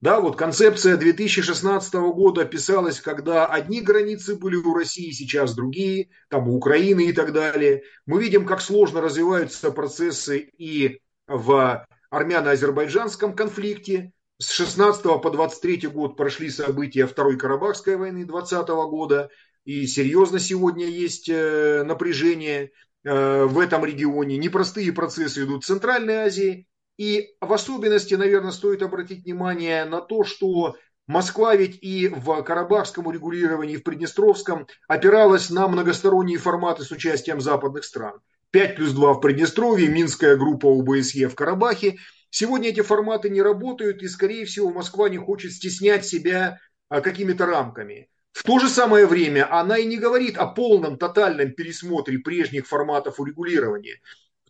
Да, 0.00 0.20
вот 0.20 0.36
концепция 0.36 0.96
2016 0.96 1.94
года 1.94 2.44
писалась, 2.44 3.00
когда 3.00 3.46
одни 3.46 3.80
границы 3.80 4.36
были 4.36 4.54
у 4.54 4.74
России, 4.74 5.10
сейчас 5.10 5.54
другие, 5.54 6.10
там 6.28 6.48
у 6.48 6.56
Украины 6.56 7.06
и 7.06 7.12
так 7.12 7.32
далее. 7.32 7.82
Мы 8.06 8.22
видим, 8.22 8.46
как 8.46 8.60
сложно 8.60 9.00
развиваются 9.00 9.72
процессы 9.72 10.38
и 10.38 11.00
в 11.26 11.84
армяно-азербайджанском 12.10 13.34
конфликте. 13.34 14.12
С 14.38 14.50
16 14.50 15.02
по 15.02 15.30
23 15.30 15.88
год 15.88 16.16
прошли 16.16 16.48
события 16.50 17.06
Второй 17.06 17.36
Карабахской 17.36 17.96
войны 17.96 18.24
20 18.24 18.68
года. 18.68 19.30
И 19.64 19.86
серьезно 19.86 20.38
сегодня 20.38 20.86
есть 20.86 21.28
э, 21.28 21.82
напряжение 21.84 22.70
э, 23.04 23.44
в 23.44 23.58
этом 23.58 23.84
регионе. 23.84 24.38
Непростые 24.38 24.92
процессы 24.92 25.44
идут 25.44 25.64
в 25.64 25.66
Центральной 25.66 26.14
Азии. 26.14 26.66
И 26.96 27.34
в 27.40 27.52
особенности, 27.52 28.14
наверное, 28.14 28.52
стоит 28.52 28.82
обратить 28.82 29.24
внимание 29.24 29.84
на 29.84 30.00
то, 30.00 30.24
что 30.24 30.76
Москва 31.08 31.54
ведь 31.56 31.78
и 31.82 32.08
в 32.08 32.42
карабахском 32.42 33.06
урегулировании, 33.06 33.74
и 33.74 33.78
в 33.78 33.82
Приднестровском 33.82 34.66
опиралась 34.88 35.48
на 35.48 35.66
многосторонние 35.66 36.38
форматы 36.38 36.84
с 36.84 36.90
участием 36.90 37.40
западных 37.40 37.84
стран. 37.84 38.20
5 38.50 38.76
плюс 38.76 38.92
2 38.92 39.14
в 39.14 39.20
Приднестровье, 39.20 39.88
Минская 39.88 40.36
группа 40.36 40.66
ОБСЕ 40.66 41.28
в 41.28 41.34
Карабахе. 41.34 41.98
Сегодня 42.30 42.70
эти 42.70 42.80
форматы 42.80 43.30
не 43.30 43.42
работают, 43.42 44.02
и, 44.02 44.08
скорее 44.08 44.44
всего, 44.44 44.70
Москва 44.70 45.08
не 45.08 45.18
хочет 45.18 45.52
стеснять 45.52 46.04
себя 46.04 46.58
а, 46.88 47.00
какими-то 47.00 47.46
рамками. 47.46 48.08
В 48.32 48.42
то 48.44 48.58
же 48.58 48.68
самое 48.68 49.06
время 49.06 49.52
она 49.52 49.78
и 49.78 49.86
не 49.86 49.96
говорит 49.96 50.36
о 50.36 50.46
полном, 50.46 50.98
тотальном 50.98 51.52
пересмотре 51.52 52.18
прежних 52.18 52.66
форматов 52.66 53.18
урегулирования. 53.18 54.00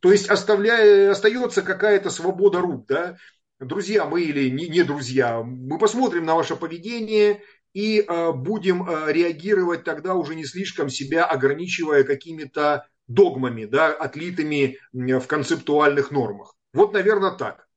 То 0.01 0.13
есть 0.13 0.29
оставляя, 0.29 1.11
остается 1.11 1.63
какая-то 1.63 2.11
свобода 2.11 2.61
рук. 2.61 2.87
Да? 2.87 3.17
Друзья 3.61 4.05
мы 4.05 4.23
или 4.23 4.49
не, 4.51 4.69
не 4.69 4.83
друзья, 4.83 5.43
мы 5.43 5.79
посмотрим 5.79 6.25
на 6.25 6.35
ваше 6.37 6.55
поведение 6.55 7.43
и 7.73 8.01
э, 8.01 8.33
будем 8.33 8.89
э, 8.89 9.13
реагировать 9.13 9.85
тогда 9.85 10.15
уже 10.15 10.35
не 10.35 10.45
слишком 10.45 10.89
себя 10.89 11.25
ограничивая 11.25 12.05
какими-то 12.05 12.87
догмами, 13.09 13.65
да, 13.65 13.93
отлитыми 13.93 14.77
в 14.93 15.27
концептуальных 15.27 16.11
нормах. 16.11 16.55
Вот, 16.73 16.93
наверное, 16.93 17.33
так. 17.33 17.69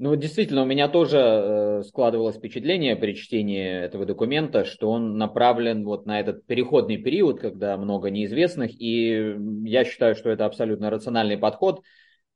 Ну, 0.00 0.14
действительно, 0.14 0.62
у 0.62 0.64
меня 0.64 0.86
тоже 0.86 1.18
э, 1.18 1.82
складывалось 1.82 2.36
впечатление 2.36 2.94
при 2.94 3.14
чтении 3.14 3.82
этого 3.82 4.06
документа, 4.06 4.64
что 4.64 4.90
он 4.90 5.18
направлен 5.18 5.84
вот 5.84 6.06
на 6.06 6.20
этот 6.20 6.46
переходный 6.46 6.98
период, 6.98 7.40
когда 7.40 7.76
много 7.76 8.08
неизвестных, 8.08 8.80
и 8.80 9.34
я 9.64 9.84
считаю, 9.84 10.14
что 10.14 10.30
это 10.30 10.44
абсолютно 10.44 10.90
рациональный 10.90 11.36
подход. 11.36 11.82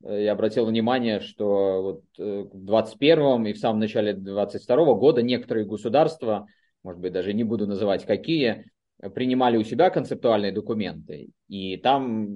Э, 0.03 0.25
я 0.25 0.33
обратил 0.33 0.67
внимание, 0.67 1.21
что 1.21 1.83
вот 1.83 2.03
э, 2.19 2.49
в 2.53 2.65
21 2.65 3.47
и 3.47 3.53
в 3.53 3.59
самом 3.59 3.79
начале 3.79 4.15
22 4.15 4.95
года 4.95 5.23
некоторые 5.23 5.65
государства, 5.65 6.49
может 6.83 7.01
быть, 7.01 7.13
даже 7.13 7.33
не 7.33 7.45
буду 7.45 7.69
называть 7.69 8.05
какие, 8.05 8.65
принимали 9.11 9.57
у 9.57 9.65
себя 9.65 9.91
концептуальные 9.91 10.53
документы, 10.53 11.31
и 11.49 11.77
там, 11.77 12.29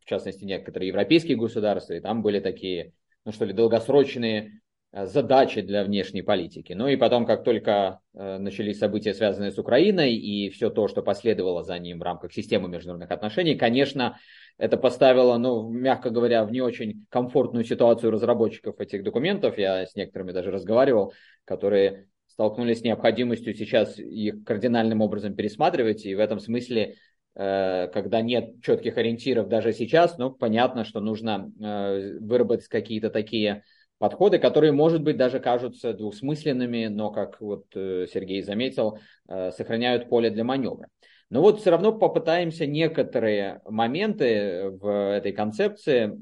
в 0.00 0.04
частности, 0.04 0.44
некоторые 0.44 0.88
европейские 0.88 1.36
государства, 1.36 1.94
и 1.94 2.00
там 2.00 2.22
были 2.22 2.40
такие, 2.40 2.92
ну 3.24 3.32
что 3.32 3.44
ли, 3.44 3.52
долгосрочные 3.52 4.60
э, 4.92 5.06
задачи 5.06 5.62
для 5.62 5.84
внешней 5.84 6.22
политики. 6.22 6.74
Ну 6.74 6.88
и 6.88 6.96
потом, 6.96 7.24
как 7.24 7.44
только 7.44 8.00
э, 8.14 8.38
начались 8.38 8.78
события, 8.78 9.14
связанные 9.14 9.52
с 9.52 9.58
Украиной, 9.58 10.14
и 10.14 10.50
все 10.50 10.68
то, 10.68 10.86
что 10.86 11.02
последовало 11.02 11.62
за 11.62 11.78
ним 11.78 11.98
в 11.98 12.02
рамках 12.02 12.32
системы 12.32 12.68
международных 12.68 13.10
отношений, 13.10 13.54
конечно, 13.54 14.18
это 14.58 14.76
поставило, 14.76 15.38
ну, 15.38 15.70
мягко 15.70 16.10
говоря, 16.10 16.44
в 16.44 16.52
не 16.52 16.60
очень 16.60 17.06
комфортную 17.08 17.64
ситуацию 17.64 18.10
разработчиков 18.10 18.78
этих 18.80 19.02
документов. 19.02 19.56
Я 19.56 19.86
с 19.86 19.96
некоторыми 19.96 20.32
даже 20.32 20.50
разговаривал, 20.50 21.14
которые 21.46 22.06
столкнулись 22.32 22.80
с 22.80 22.82
необходимостью 22.82 23.54
сейчас 23.54 23.98
их 23.98 24.44
кардинальным 24.44 25.00
образом 25.00 25.34
пересматривать, 25.34 26.04
и 26.04 26.14
в 26.14 26.18
этом 26.18 26.40
смысле 26.40 26.96
когда 27.34 28.20
нет 28.20 28.62
четких 28.62 28.98
ориентиров 28.98 29.48
даже 29.48 29.72
сейчас, 29.72 30.18
ну, 30.18 30.30
понятно, 30.30 30.84
что 30.84 31.00
нужно 31.00 31.50
выработать 31.56 32.68
какие-то 32.68 33.08
такие 33.08 33.62
подходы, 33.96 34.38
которые, 34.38 34.72
может 34.72 35.02
быть, 35.02 35.16
даже 35.16 35.40
кажутся 35.40 35.94
двусмысленными, 35.94 36.88
но, 36.88 37.10
как 37.10 37.40
вот 37.40 37.64
Сергей 37.72 38.42
заметил, 38.42 38.98
сохраняют 39.26 40.10
поле 40.10 40.28
для 40.28 40.44
маневра. 40.44 40.88
Но 41.30 41.40
вот 41.40 41.60
все 41.60 41.70
равно 41.70 41.98
попытаемся 41.98 42.66
некоторые 42.66 43.62
моменты 43.64 44.68
в 44.68 45.14
этой 45.16 45.32
концепции 45.32 46.18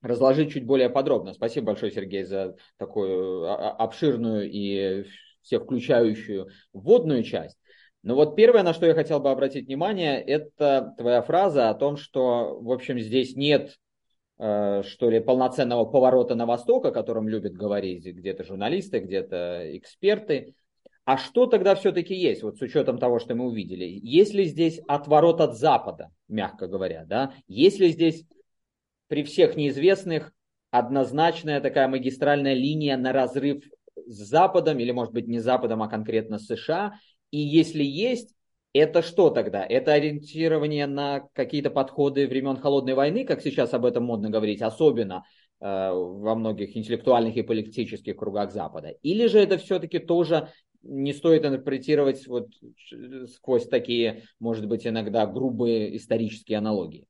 разложить 0.00 0.52
чуть 0.52 0.64
более 0.64 0.88
подробно. 0.88 1.34
Спасибо 1.34 1.66
большое, 1.66 1.92
Сергей, 1.92 2.24
за 2.24 2.56
такую 2.78 3.44
а, 3.44 3.54
а, 3.54 3.84
обширную 3.84 4.50
и 4.50 5.04
все 5.46 5.60
включающую 5.60 6.48
вводную 6.72 7.22
часть. 7.22 7.56
Но 8.02 8.14
вот 8.14 8.36
первое, 8.36 8.62
на 8.62 8.74
что 8.74 8.86
я 8.86 8.94
хотел 8.94 9.20
бы 9.20 9.30
обратить 9.30 9.66
внимание, 9.66 10.20
это 10.20 10.94
твоя 10.98 11.22
фраза 11.22 11.70
о 11.70 11.74
том, 11.74 11.96
что, 11.96 12.60
в 12.60 12.70
общем, 12.70 12.98
здесь 12.98 13.34
нет, 13.34 13.76
э, 14.38 14.82
что 14.84 15.10
ли, 15.10 15.20
полноценного 15.20 15.84
поворота 15.84 16.34
на 16.34 16.46
восток, 16.46 16.84
о 16.84 16.92
котором 16.92 17.28
любят 17.28 17.54
говорить 17.54 18.04
где-то 18.04 18.44
журналисты, 18.44 18.98
где-то 19.00 19.76
эксперты. 19.76 20.54
А 21.04 21.16
что 21.16 21.46
тогда 21.46 21.76
все-таки 21.76 22.14
есть, 22.14 22.42
вот 22.42 22.58
с 22.58 22.62
учетом 22.62 22.98
того, 22.98 23.20
что 23.20 23.36
мы 23.36 23.46
увидели? 23.46 23.84
Есть 23.84 24.34
ли 24.34 24.44
здесь 24.44 24.80
отворот 24.88 25.40
от 25.40 25.56
Запада, 25.56 26.10
мягко 26.28 26.66
говоря, 26.66 27.04
да? 27.06 27.32
Есть 27.46 27.78
ли 27.78 27.88
здесь 27.88 28.24
при 29.06 29.22
всех 29.22 29.56
неизвестных 29.56 30.32
однозначная 30.70 31.60
такая 31.60 31.86
магистральная 31.86 32.54
линия 32.54 32.96
на 32.96 33.12
разрыв 33.12 33.64
с 34.06 34.28
Западом, 34.28 34.78
или 34.78 34.90
может 34.90 35.12
быть 35.12 35.26
не 35.26 35.38
Западом, 35.38 35.82
а 35.82 35.88
конкретно 35.88 36.38
США. 36.38 36.94
И 37.30 37.38
если 37.38 37.82
есть, 37.82 38.34
это 38.72 39.02
что 39.02 39.30
тогда? 39.30 39.64
Это 39.64 39.92
ориентирование 39.94 40.86
на 40.86 41.28
какие-то 41.32 41.70
подходы 41.70 42.26
времен 42.26 42.56
Холодной 42.56 42.94
войны, 42.94 43.24
как 43.24 43.40
сейчас 43.40 43.72
об 43.74 43.86
этом 43.86 44.04
модно 44.04 44.28
говорить, 44.28 44.60
особенно 44.60 45.24
э, 45.60 45.90
во 45.92 46.34
многих 46.34 46.76
интеллектуальных 46.76 47.36
и 47.36 47.42
политических 47.42 48.16
кругах 48.16 48.52
Запада? 48.52 48.94
Или 49.02 49.26
же 49.26 49.38
это 49.38 49.56
все-таки 49.56 49.98
тоже 49.98 50.50
не 50.82 51.12
стоит 51.12 51.44
интерпретировать 51.44 52.26
вот 52.26 52.48
сквозь 53.34 53.66
такие, 53.66 54.24
может 54.38 54.66
быть, 54.68 54.86
иногда 54.86 55.26
грубые 55.26 55.96
исторические 55.96 56.58
аналогии? 56.58 57.06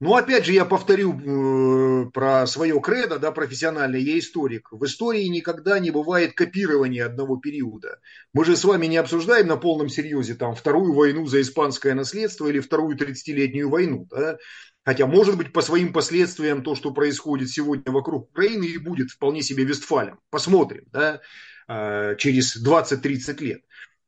Ну, 0.00 0.14
опять 0.16 0.44
же, 0.44 0.52
я 0.52 0.64
повторю 0.64 1.14
э, 1.14 2.10
про 2.10 2.46
свое 2.46 2.80
кредо, 2.80 3.18
да, 3.18 3.30
профессиональное, 3.30 4.00
я 4.00 4.18
историк. 4.18 4.68
В 4.72 4.84
истории 4.84 5.24
никогда 5.28 5.78
не 5.78 5.90
бывает 5.90 6.34
копирования 6.34 7.06
одного 7.06 7.36
периода. 7.36 8.00
Мы 8.32 8.44
же 8.44 8.56
с 8.56 8.64
вами 8.64 8.86
не 8.86 8.96
обсуждаем 8.96 9.46
на 9.46 9.56
полном 9.56 9.88
серьезе 9.88 10.34
там 10.34 10.56
вторую 10.56 10.92
войну 10.94 11.26
за 11.26 11.40
испанское 11.40 11.94
наследство 11.94 12.48
или 12.48 12.58
вторую 12.58 12.96
30-летнюю 12.96 13.70
войну, 13.70 14.06
да. 14.10 14.36
Хотя, 14.84 15.06
может 15.06 15.38
быть, 15.38 15.52
по 15.52 15.62
своим 15.62 15.92
последствиям 15.92 16.62
то, 16.62 16.74
что 16.74 16.92
происходит 16.92 17.48
сегодня 17.48 17.90
вокруг 17.90 18.30
Украины, 18.30 18.64
и 18.64 18.78
будет 18.78 19.10
вполне 19.10 19.42
себе 19.42 19.64
Вестфалем. 19.64 20.18
Посмотрим, 20.28 20.84
да, 20.92 21.20
э, 21.68 22.16
через 22.18 22.62
20-30 22.62 23.40
лет. 23.40 23.62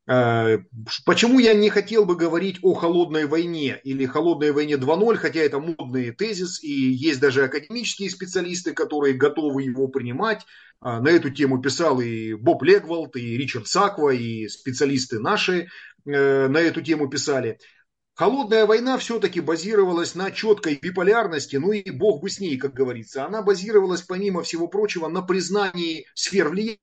Э, 0.08 0.58
почему 1.04 1.40
я 1.40 1.52
не 1.52 1.68
хотел 1.68 2.04
бы 2.04 2.16
говорить 2.16 2.58
о 2.62 2.74
холодной 2.74 3.26
войне 3.26 3.80
или 3.82 4.06
холодной 4.06 4.52
войне 4.52 4.74
2.0, 4.74 5.16
хотя 5.16 5.40
это 5.40 5.58
модный 5.58 6.12
тезис, 6.12 6.62
и 6.62 6.70
есть 6.70 7.20
даже 7.20 7.44
академические 7.44 8.10
специалисты, 8.10 8.72
которые 8.72 9.14
готовы 9.14 9.64
его 9.64 9.88
принимать. 9.88 10.46
Э, 10.80 11.00
на 11.00 11.08
эту 11.08 11.30
тему 11.30 11.60
писал 11.60 12.00
и 12.00 12.34
Боб 12.34 12.62
Легвалд, 12.62 13.16
и 13.16 13.36
Ричард 13.36 13.66
Саква, 13.66 14.10
и 14.10 14.46
специалисты 14.48 15.18
наши 15.18 15.68
э, 16.04 16.48
на 16.48 16.58
эту 16.58 16.82
тему 16.82 17.08
писали. 17.08 17.58
Холодная 18.14 18.64
война 18.64 18.96
все-таки 18.96 19.40
базировалась 19.40 20.14
на 20.14 20.30
четкой 20.30 20.78
биполярности, 20.80 21.56
ну 21.56 21.72
и 21.72 21.90
бог 21.90 22.22
бы 22.22 22.30
с 22.30 22.40
ней, 22.40 22.56
как 22.56 22.72
говорится. 22.72 23.26
Она 23.26 23.42
базировалась, 23.42 24.02
помимо 24.02 24.42
всего 24.42 24.68
прочего, 24.68 25.08
на 25.08 25.20
признании 25.20 26.06
сфер 26.14 26.48
влияния 26.48 26.78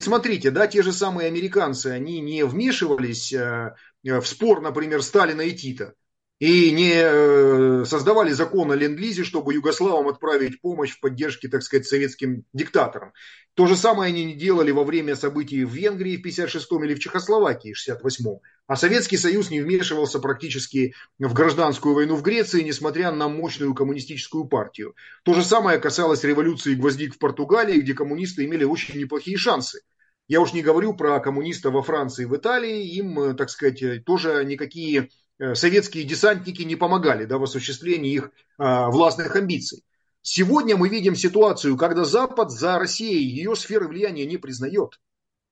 Смотрите, 0.00 0.50
да, 0.50 0.66
те 0.66 0.82
же 0.82 0.94
самые 0.94 1.28
американцы, 1.28 1.88
они 1.88 2.20
не 2.20 2.42
вмешивались 2.42 3.34
э, 3.34 3.74
в 4.02 4.24
спор, 4.24 4.62
например, 4.62 5.02
Сталина 5.02 5.42
и 5.42 5.52
Тита. 5.52 5.92
И 6.40 6.72
не 6.72 6.94
э, 6.94 7.84
создавали 7.84 8.32
закон 8.32 8.72
о 8.72 8.74
ленд-лизе, 8.74 9.24
чтобы 9.24 9.52
югославам 9.52 10.08
отправить 10.08 10.62
помощь 10.62 10.92
в 10.92 11.00
поддержке, 11.00 11.48
так 11.48 11.62
сказать, 11.62 11.86
советским 11.86 12.44
диктаторам. 12.54 13.12
То 13.52 13.66
же 13.66 13.76
самое 13.76 14.08
они 14.08 14.24
не 14.24 14.34
делали 14.34 14.70
во 14.70 14.84
время 14.84 15.16
событий 15.16 15.66
в 15.66 15.70
Венгрии 15.70 16.16
в 16.16 16.24
56-м 16.24 16.82
или 16.84 16.94
в 16.94 16.98
Чехословакии 16.98 17.74
в 17.74 17.88
68-м. 17.88 18.40
А 18.66 18.76
Советский 18.76 19.18
Союз 19.18 19.50
не 19.50 19.60
вмешивался 19.60 20.18
практически 20.18 20.94
в 21.18 21.34
гражданскую 21.34 21.94
войну 21.94 22.16
в 22.16 22.22
Греции, 22.22 22.62
несмотря 22.62 23.12
на 23.12 23.28
мощную 23.28 23.74
коммунистическую 23.74 24.46
партию. 24.46 24.94
То 25.24 25.34
же 25.34 25.44
самое 25.44 25.78
касалось 25.78 26.24
революции 26.24 26.74
гвоздик 26.74 27.16
в 27.16 27.18
Португалии, 27.18 27.80
где 27.80 27.92
коммунисты 27.92 28.46
имели 28.46 28.64
очень 28.64 28.98
неплохие 28.98 29.36
шансы. 29.36 29.82
Я 30.26 30.40
уж 30.40 30.52
не 30.52 30.62
говорю 30.62 30.94
про 30.94 31.18
коммунистов 31.20 31.74
во 31.74 31.82
Франции 31.82 32.22
и 32.22 32.26
в 32.26 32.36
Италии, 32.36 32.86
им, 32.94 33.18
э, 33.18 33.34
так 33.34 33.50
сказать, 33.50 33.82
э, 33.82 33.98
тоже 33.98 34.44
никакие 34.44 35.10
советские 35.54 36.04
десантники 36.04 36.62
не 36.62 36.76
помогали 36.76 37.24
да, 37.24 37.38
в 37.38 37.44
осуществлении 37.44 38.12
их 38.12 38.30
а, 38.58 38.90
властных 38.90 39.34
амбиций. 39.36 39.84
Сегодня 40.22 40.76
мы 40.76 40.88
видим 40.88 41.16
ситуацию, 41.16 41.76
когда 41.76 42.04
Запад 42.04 42.50
за 42.50 42.78
Россией 42.78 43.24
ее 43.24 43.56
сферы 43.56 43.88
влияния 43.88 44.26
не 44.26 44.36
признает. 44.36 45.00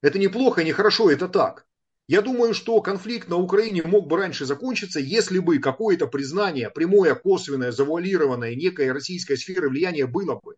Это 0.02 0.18
неплохо, 0.18 0.62
не 0.62 0.72
хорошо, 0.72 1.10
это 1.10 1.26
так. 1.26 1.66
Я 2.06 2.22
думаю, 2.22 2.54
что 2.54 2.80
конфликт 2.80 3.28
на 3.28 3.36
Украине 3.36 3.82
мог 3.82 4.06
бы 4.06 4.16
раньше 4.16 4.46
закончиться, 4.46 5.00
если 5.00 5.38
бы 5.38 5.58
какое-то 5.58 6.06
признание, 6.06 6.70
прямое, 6.70 7.14
косвенное, 7.14 7.72
завуалированное 7.72 8.54
некой 8.54 8.92
российской 8.92 9.36
сферы 9.36 9.68
влияния 9.68 10.06
было 10.06 10.40
бы. 10.42 10.54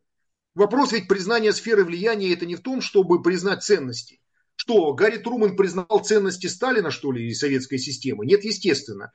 Вопрос 0.55 0.93
ведь 0.93 1.09
признания 1.09 1.53
сферы 1.53 1.85
влияния 1.85 2.33
это 2.33 2.47
не 2.47 2.57
в 2.57 2.61
том, 2.61 2.81
чтобы 2.81 3.23
признать 3.23 3.63
ценности. 3.63 4.21
Что, 4.63 4.93
Гарри 4.93 5.17
Труман 5.17 5.57
признал 5.57 5.87
ценности 6.05 6.47
Сталина, 6.47 6.91
что 6.91 7.13
ли, 7.13 7.27
и 7.27 7.33
советской 7.33 7.79
системы? 7.79 8.27
Нет, 8.27 8.45
естественно. 8.45 9.11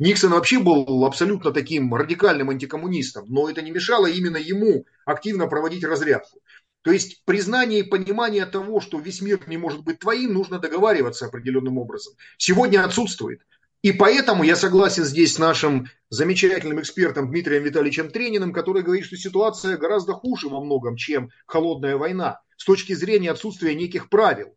Никсон 0.00 0.32
вообще 0.32 0.58
был 0.58 1.04
абсолютно 1.04 1.52
таким 1.52 1.94
радикальным 1.94 2.50
антикоммунистом, 2.50 3.26
но 3.28 3.48
это 3.48 3.62
не 3.62 3.70
мешало 3.70 4.06
именно 4.06 4.38
ему 4.38 4.84
активно 5.04 5.46
проводить 5.46 5.84
разрядку. 5.84 6.40
То 6.82 6.90
есть 6.90 7.24
признание 7.24 7.78
и 7.78 7.88
понимание 7.88 8.44
того, 8.44 8.80
что 8.80 8.98
весь 8.98 9.22
мир 9.22 9.38
не 9.46 9.56
может 9.56 9.84
быть 9.84 10.00
твоим, 10.00 10.32
нужно 10.32 10.58
договариваться 10.58 11.26
определенным 11.26 11.78
образом. 11.78 12.14
Сегодня 12.36 12.84
отсутствует. 12.84 13.42
И 13.82 13.92
поэтому 13.92 14.42
я 14.42 14.56
согласен 14.56 15.04
здесь 15.04 15.34
с 15.34 15.38
нашим 15.38 15.86
замечательным 16.10 16.80
экспертом 16.80 17.30
Дмитрием 17.30 17.62
Витальевичем 17.62 18.10
Трениным, 18.10 18.52
который 18.52 18.82
говорит, 18.82 19.04
что 19.04 19.16
ситуация 19.16 19.76
гораздо 19.76 20.14
хуже 20.14 20.48
во 20.48 20.60
многом, 20.60 20.96
чем 20.96 21.30
холодная 21.46 21.96
война, 21.96 22.40
с 22.56 22.64
точки 22.64 22.94
зрения 22.94 23.30
отсутствия 23.30 23.76
неких 23.76 24.08
правил. 24.08 24.56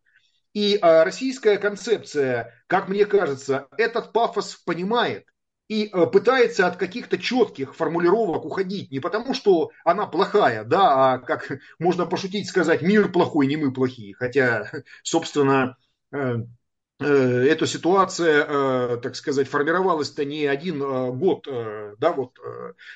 И 0.56 0.80
а, 0.82 1.04
российская 1.04 1.58
концепция, 1.58 2.54
как 2.68 2.88
мне 2.88 3.06
кажется, 3.06 3.68
этот 3.78 4.14
пафос 4.14 4.56
понимает 4.56 5.28
и 5.68 5.90
а, 5.92 6.06
пытается 6.06 6.66
от 6.66 6.78
каких-то 6.78 7.18
четких 7.18 7.76
формулировок 7.76 8.46
уходить. 8.46 8.90
Не 8.90 9.02
потому, 9.02 9.34
что 9.34 9.72
она 9.84 10.08
плохая, 10.08 10.64
да, 10.64 11.16
а 11.16 11.18
как 11.20 11.52
можно 11.78 12.06
пошутить 12.06 12.48
сказать, 12.48 12.82
мир 12.82 13.12
плохой, 13.12 13.48
не 13.48 13.58
мы 13.58 13.74
плохие. 13.74 14.16
Хотя, 14.16 14.72
собственно, 15.04 15.76
э, 16.14 16.38
эта 16.98 17.68
ситуация, 17.68 18.46
э, 18.48 18.98
так 19.04 19.18
сказать, 19.18 19.50
формировалась-то 19.50 20.24
не 20.24 20.46
один 20.46 20.82
э, 20.82 21.12
год, 21.12 21.46
да, 22.00 22.14
вот 22.14 22.38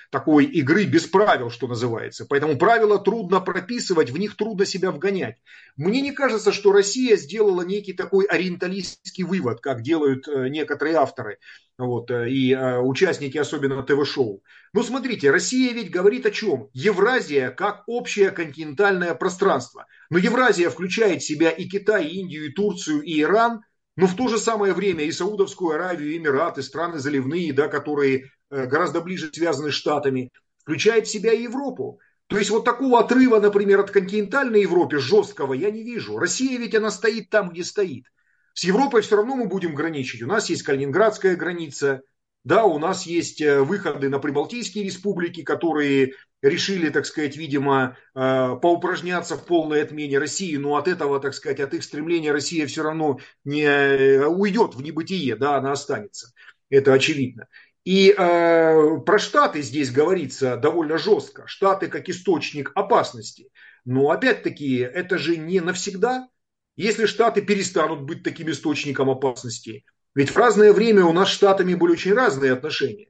такой 0.09 0.45
игры 0.45 0.85
без 0.85 1.05
правил, 1.05 1.49
что 1.49 1.67
называется. 1.67 2.25
Поэтому 2.25 2.57
правила 2.57 2.97
трудно 2.97 3.41
прописывать, 3.41 4.09
в 4.09 4.17
них 4.17 4.37
трудно 4.37 4.65
себя 4.65 4.91
вгонять. 4.91 5.35
Мне 5.75 5.99
не 6.01 6.11
кажется, 6.11 6.53
что 6.53 6.71
Россия 6.71 7.17
сделала 7.17 7.61
некий 7.61 7.93
такой 7.93 8.25
ориенталистский 8.25 9.23
вывод, 9.23 9.59
как 9.59 9.81
делают 9.81 10.27
некоторые 10.27 10.95
авторы 10.95 11.39
вот, 11.77 12.09
и 12.11 12.55
участники, 12.55 13.37
особенно 13.37 13.83
ТВ-шоу. 13.83 14.43
Ну, 14.73 14.83
смотрите, 14.83 15.31
Россия 15.31 15.73
ведь 15.73 15.91
говорит 15.91 16.25
о 16.25 16.31
чем? 16.31 16.69
Евразия 16.73 17.51
как 17.51 17.83
общее 17.87 18.31
континентальное 18.31 19.13
пространство. 19.13 19.87
Но 20.09 20.17
Евразия 20.17 20.69
включает 20.69 21.21
в 21.21 21.25
себя 21.25 21.49
и 21.49 21.65
Китай, 21.65 22.05
и 22.05 22.19
Индию, 22.19 22.45
и 22.45 22.53
Турцию, 22.53 23.01
и 23.01 23.21
Иран– 23.21 23.61
но 23.99 24.07
в 24.07 24.15
то 24.15 24.29
же 24.29 24.37
самое 24.37 24.73
время 24.73 25.03
и 25.03 25.11
Саудовскую 25.11 25.75
Аравию, 25.75 26.13
и 26.13 26.17
Эмираты, 26.17 26.63
страны 26.63 26.99
заливные, 26.99 27.51
да, 27.51 27.67
которые 27.67 28.31
э, 28.49 28.65
гораздо 28.65 29.01
ближе 29.01 29.29
связаны 29.33 29.71
с 29.71 29.73
Штатами, 29.73 30.31
включает 30.61 31.05
в 31.05 31.11
себя 31.11 31.33
и 31.33 31.43
Европу. 31.43 31.99
То 32.27 32.37
есть 32.37 32.49
вот 32.49 32.63
такого 32.63 33.01
отрыва, 33.01 33.41
например, 33.41 33.81
от 33.81 33.91
континентальной 33.91 34.61
Европы 34.61 34.99
жесткого 34.99 35.51
я 35.53 35.69
не 35.69 35.83
вижу. 35.83 36.17
Россия 36.17 36.57
ведь 36.57 36.75
она 36.75 36.91
стоит 36.91 37.29
там, 37.29 37.49
где 37.49 37.65
стоит. 37.65 38.05
С 38.53 38.63
Европой 38.63 39.01
все 39.01 39.17
равно 39.17 39.35
мы 39.35 39.47
будем 39.47 39.75
граничить. 39.75 40.21
У 40.21 40.27
нас 40.27 40.49
есть 40.49 40.63
Калининградская 40.63 41.35
граница, 41.35 42.01
да, 42.43 42.63
у 42.65 42.79
нас 42.79 43.05
есть 43.05 43.41
э, 43.41 43.61
выходы 43.61 44.09
на 44.09 44.19
прибалтийские 44.19 44.83
республики, 44.83 45.43
которые 45.43 46.13
решили, 46.41 46.89
так 46.89 47.05
сказать, 47.05 47.35
видимо, 47.35 47.97
э, 48.15 48.55
поупражняться 48.61 49.35
в 49.35 49.45
полной 49.45 49.83
отмене 49.83 50.17
России, 50.17 50.55
но 50.55 50.75
от 50.75 50.87
этого, 50.87 51.19
так 51.19 51.33
сказать, 51.33 51.59
от 51.59 51.73
их 51.73 51.83
стремления 51.83 52.31
Россия 52.31 52.65
все 52.67 52.83
равно 52.83 53.19
не 53.43 53.63
э, 53.63 54.25
уйдет 54.25 54.75
в 54.75 54.81
небытие, 54.81 55.35
да, 55.35 55.57
она 55.57 55.73
останется. 55.73 56.31
это 56.69 56.93
очевидно. 56.93 57.47
И 57.83 58.13
э, 58.15 58.97
про 59.05 59.19
Штаты 59.19 59.61
здесь 59.61 59.91
говорится 59.91 60.57
довольно 60.57 60.97
жестко. 60.97 61.47
Штаты 61.47 61.87
как 61.87 62.09
источник 62.09 62.71
опасности. 62.75 63.49
Но 63.85 64.11
опять-таки 64.11 64.77
это 64.77 65.17
же 65.17 65.37
не 65.37 65.59
навсегда. 65.59 66.29
Если 66.75 67.05
Штаты 67.05 67.41
перестанут 67.41 68.01
быть 68.01 68.23
таким 68.23 68.51
источником 68.51 69.09
опасности, 69.09 69.85
ведь 70.15 70.29
в 70.29 70.37
разное 70.37 70.73
время 70.73 71.05
у 71.05 71.13
нас 71.13 71.29
с 71.29 71.33
Штатами 71.33 71.75
были 71.75 71.91
очень 71.93 72.13
разные 72.13 72.53
отношения. 72.53 73.07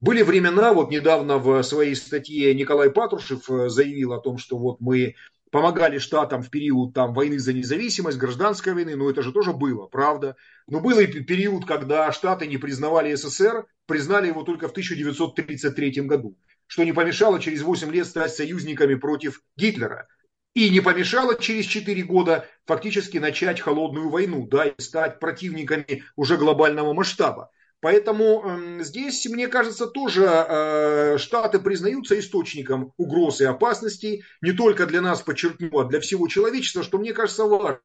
Были 0.00 0.22
времена, 0.22 0.72
вот 0.72 0.90
недавно 0.90 1.38
в 1.38 1.62
своей 1.62 1.94
статье 1.94 2.54
Николай 2.54 2.90
Патрушев 2.90 3.50
э, 3.50 3.68
заявил 3.68 4.14
о 4.14 4.20
том, 4.20 4.38
что 4.38 4.56
вот 4.56 4.80
мы 4.80 5.14
помогали 5.50 5.98
штатам 5.98 6.42
в 6.42 6.50
период 6.50 6.94
там, 6.94 7.12
войны 7.12 7.38
за 7.38 7.52
независимость, 7.52 8.18
гражданской 8.18 8.72
войны, 8.72 8.96
ну 8.96 9.10
это 9.10 9.22
же 9.22 9.32
тоже 9.32 9.52
было, 9.52 9.86
правда. 9.86 10.36
Но 10.68 10.80
был 10.80 10.98
и 10.98 11.06
период, 11.06 11.66
когда 11.66 12.10
штаты 12.12 12.46
не 12.46 12.56
признавали 12.56 13.14
СССР, 13.14 13.66
признали 13.86 14.28
его 14.28 14.42
только 14.42 14.68
в 14.68 14.70
1933 14.70 16.02
году, 16.02 16.36
что 16.66 16.84
не 16.84 16.92
помешало 16.92 17.40
через 17.40 17.62
8 17.62 17.90
лет 17.90 18.06
стать 18.06 18.32
союзниками 18.32 18.94
против 18.94 19.42
Гитлера. 19.56 20.08
И 20.54 20.68
не 20.70 20.80
помешало 20.80 21.36
через 21.36 21.66
4 21.66 22.02
года 22.02 22.46
фактически 22.66 23.18
начать 23.18 23.60
холодную 23.60 24.08
войну, 24.08 24.46
да, 24.48 24.66
и 24.66 24.80
стать 24.80 25.20
противниками 25.20 26.04
уже 26.16 26.36
глобального 26.36 26.92
масштаба. 26.92 27.50
Поэтому 27.80 28.44
э, 28.44 28.82
здесь, 28.82 29.24
мне 29.26 29.48
кажется, 29.48 29.86
тоже 29.86 30.24
э, 30.24 31.18
Штаты 31.18 31.60
признаются 31.60 32.18
источником 32.18 32.92
угроз 32.98 33.40
и 33.40 33.44
опасностей, 33.44 34.24
не 34.42 34.52
только 34.52 34.86
для 34.86 35.00
нас, 35.00 35.22
подчеркну, 35.22 35.78
а 35.78 35.84
для 35.84 36.00
всего 36.00 36.28
человечества, 36.28 36.82
что 36.82 36.98
мне 36.98 37.14
кажется 37.14 37.44
важно. 37.44 37.80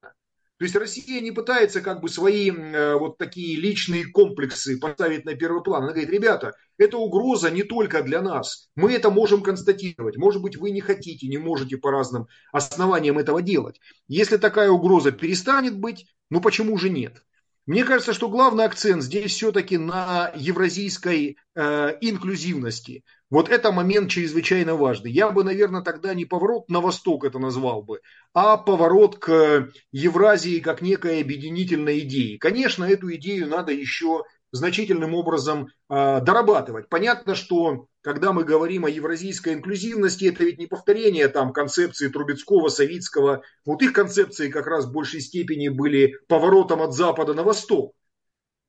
То 0.57 0.63
есть 0.63 0.75
Россия 0.75 1.19
не 1.19 1.31
пытается 1.31 1.81
как 1.81 1.99
бы 1.99 2.07
свои 2.07 2.49
э, 2.49 2.95
вот 2.95 3.17
такие 3.17 3.59
личные 3.59 4.05
комплексы 4.05 4.79
поставить 4.79 5.25
на 5.25 5.35
первый 5.35 5.61
план. 5.61 5.83
Она 5.83 5.91
говорит, 5.91 6.09
ребята, 6.09 6.53
это 6.77 6.97
угроза 6.97 7.51
не 7.51 7.63
только 7.63 8.01
для 8.03 8.21
нас. 8.21 8.69
Мы 8.75 8.93
это 8.93 9.09
можем 9.09 9.41
констатировать. 9.41 10.15
Может 10.15 10.41
быть, 10.41 10.55
вы 10.55 10.71
не 10.71 10.79
хотите, 10.79 11.27
не 11.27 11.37
можете 11.37 11.75
по 11.75 11.91
разным 11.91 12.27
основаниям 12.53 13.17
этого 13.17 13.41
делать. 13.41 13.81
Если 14.07 14.37
такая 14.37 14.69
угроза 14.69 15.11
перестанет 15.11 15.77
быть, 15.77 16.05
ну 16.29 16.39
почему 16.39 16.77
же 16.77 16.89
нет? 16.89 17.21
Мне 17.65 17.83
кажется, 17.83 18.13
что 18.13 18.29
главный 18.29 18.63
акцент 18.63 19.03
здесь 19.03 19.33
все-таки 19.33 19.77
на 19.77 20.31
евразийской 20.35 21.37
э, 21.55 21.97
инклюзивности. 21.99 23.03
Вот 23.31 23.49
это 23.49 23.71
момент 23.71 24.11
чрезвычайно 24.11 24.75
важный. 24.75 25.11
Я 25.11 25.31
бы, 25.31 25.43
наверное, 25.43 25.81
тогда 25.81 26.13
не 26.13 26.25
поворот 26.25 26.69
на 26.69 26.79
восток 26.79 27.25
это 27.25 27.39
назвал 27.39 27.81
бы, 27.81 28.01
а 28.33 28.55
поворот 28.55 29.17
к 29.17 29.69
Евразии 29.91 30.59
как 30.59 30.81
некой 30.81 31.21
объединительной 31.21 32.01
идеи. 32.01 32.37
Конечно, 32.37 32.83
эту 32.83 33.13
идею 33.15 33.47
надо 33.47 33.71
еще 33.71 34.23
значительным 34.51 35.15
образом 35.15 35.67
э, 35.89 36.21
дорабатывать. 36.21 36.87
Понятно, 36.87 37.35
что 37.35 37.87
когда 38.01 38.31
мы 38.31 38.43
говорим 38.43 38.85
о 38.85 38.89
евразийской 38.89 39.53
инклюзивности, 39.53 40.25
это 40.25 40.43
ведь 40.43 40.59
не 40.59 40.67
повторение 40.67 41.27
там 41.27 41.51
концепции 41.51 42.07
Трубецкого, 42.07 42.69
Савицкого. 42.69 43.41
Вот 43.65 43.81
их 43.81 43.93
концепции 43.93 44.49
как 44.49 44.67
раз 44.67 44.85
в 44.85 44.91
большей 44.91 45.21
степени 45.21 45.69
были 45.69 46.13
поворотом 46.27 46.81
от 46.81 46.93
запада 46.93 47.33
на 47.33 47.43
восток. 47.43 47.93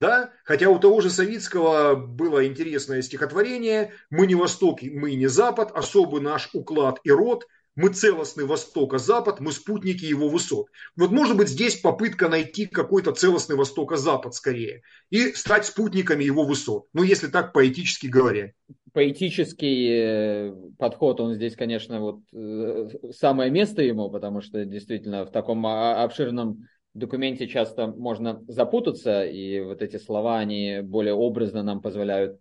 Да? 0.00 0.30
Хотя 0.44 0.68
у 0.68 0.78
того 0.78 1.00
же 1.00 1.10
Савицкого 1.10 1.94
было 1.94 2.46
интересное 2.46 3.02
стихотворение 3.02 3.92
«Мы 4.10 4.26
не 4.26 4.34
Восток, 4.34 4.82
мы 4.82 5.14
не 5.14 5.26
Запад, 5.26 5.72
особый 5.74 6.20
наш 6.20 6.50
уклад 6.52 7.00
и 7.02 7.10
род, 7.10 7.46
мы 7.76 7.90
целостный 7.90 8.46
Восток, 8.46 8.94
а 8.94 8.98
Запад, 8.98 9.38
мы 9.38 9.52
спутники 9.52 10.04
его 10.04 10.28
высот. 10.28 10.68
Вот 10.96 11.10
может 11.10 11.36
быть 11.36 11.48
здесь 11.48 11.76
попытка 11.76 12.28
найти 12.28 12.64
какой-то 12.64 13.12
целостный 13.12 13.54
Восток, 13.54 13.92
а 13.92 13.96
Запад 13.98 14.34
скорее. 14.34 14.82
И 15.10 15.32
стать 15.32 15.66
спутниками 15.66 16.24
его 16.24 16.44
высот. 16.44 16.86
Ну, 16.94 17.02
если 17.02 17.28
так 17.28 17.52
поэтически 17.52 18.06
говоря. 18.06 18.52
Поэтический 18.94 19.90
э, 19.90 20.54
подход, 20.78 21.20
он 21.20 21.34
здесь, 21.34 21.54
конечно, 21.54 22.00
вот 22.00 22.20
э, 22.32 22.88
самое 23.14 23.50
место 23.50 23.82
ему, 23.82 24.10
потому 24.10 24.40
что 24.40 24.64
действительно 24.64 25.26
в 25.26 25.30
таком 25.30 25.66
обширном 25.66 26.66
документе 26.98 27.48
часто 27.48 27.86
можно 27.86 28.42
запутаться, 28.48 29.24
и 29.24 29.60
вот 29.60 29.82
эти 29.82 29.96
слова, 29.96 30.38
они 30.38 30.80
более 30.82 31.14
образно 31.14 31.62
нам 31.62 31.80
позволяют 31.80 32.40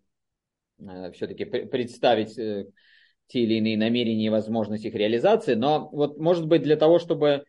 э, 0.79 1.11
все-таки 1.11 1.45
представить 1.45 2.37
те 3.27 3.39
или 3.39 3.55
иные 3.55 3.77
намерения 3.77 4.27
и 4.27 4.29
возможность 4.29 4.85
их 4.85 4.93
реализации. 4.93 5.55
Но 5.55 5.89
вот, 5.91 6.17
может 6.17 6.47
быть, 6.47 6.61
для 6.61 6.75
того, 6.75 6.99
чтобы 6.99 7.45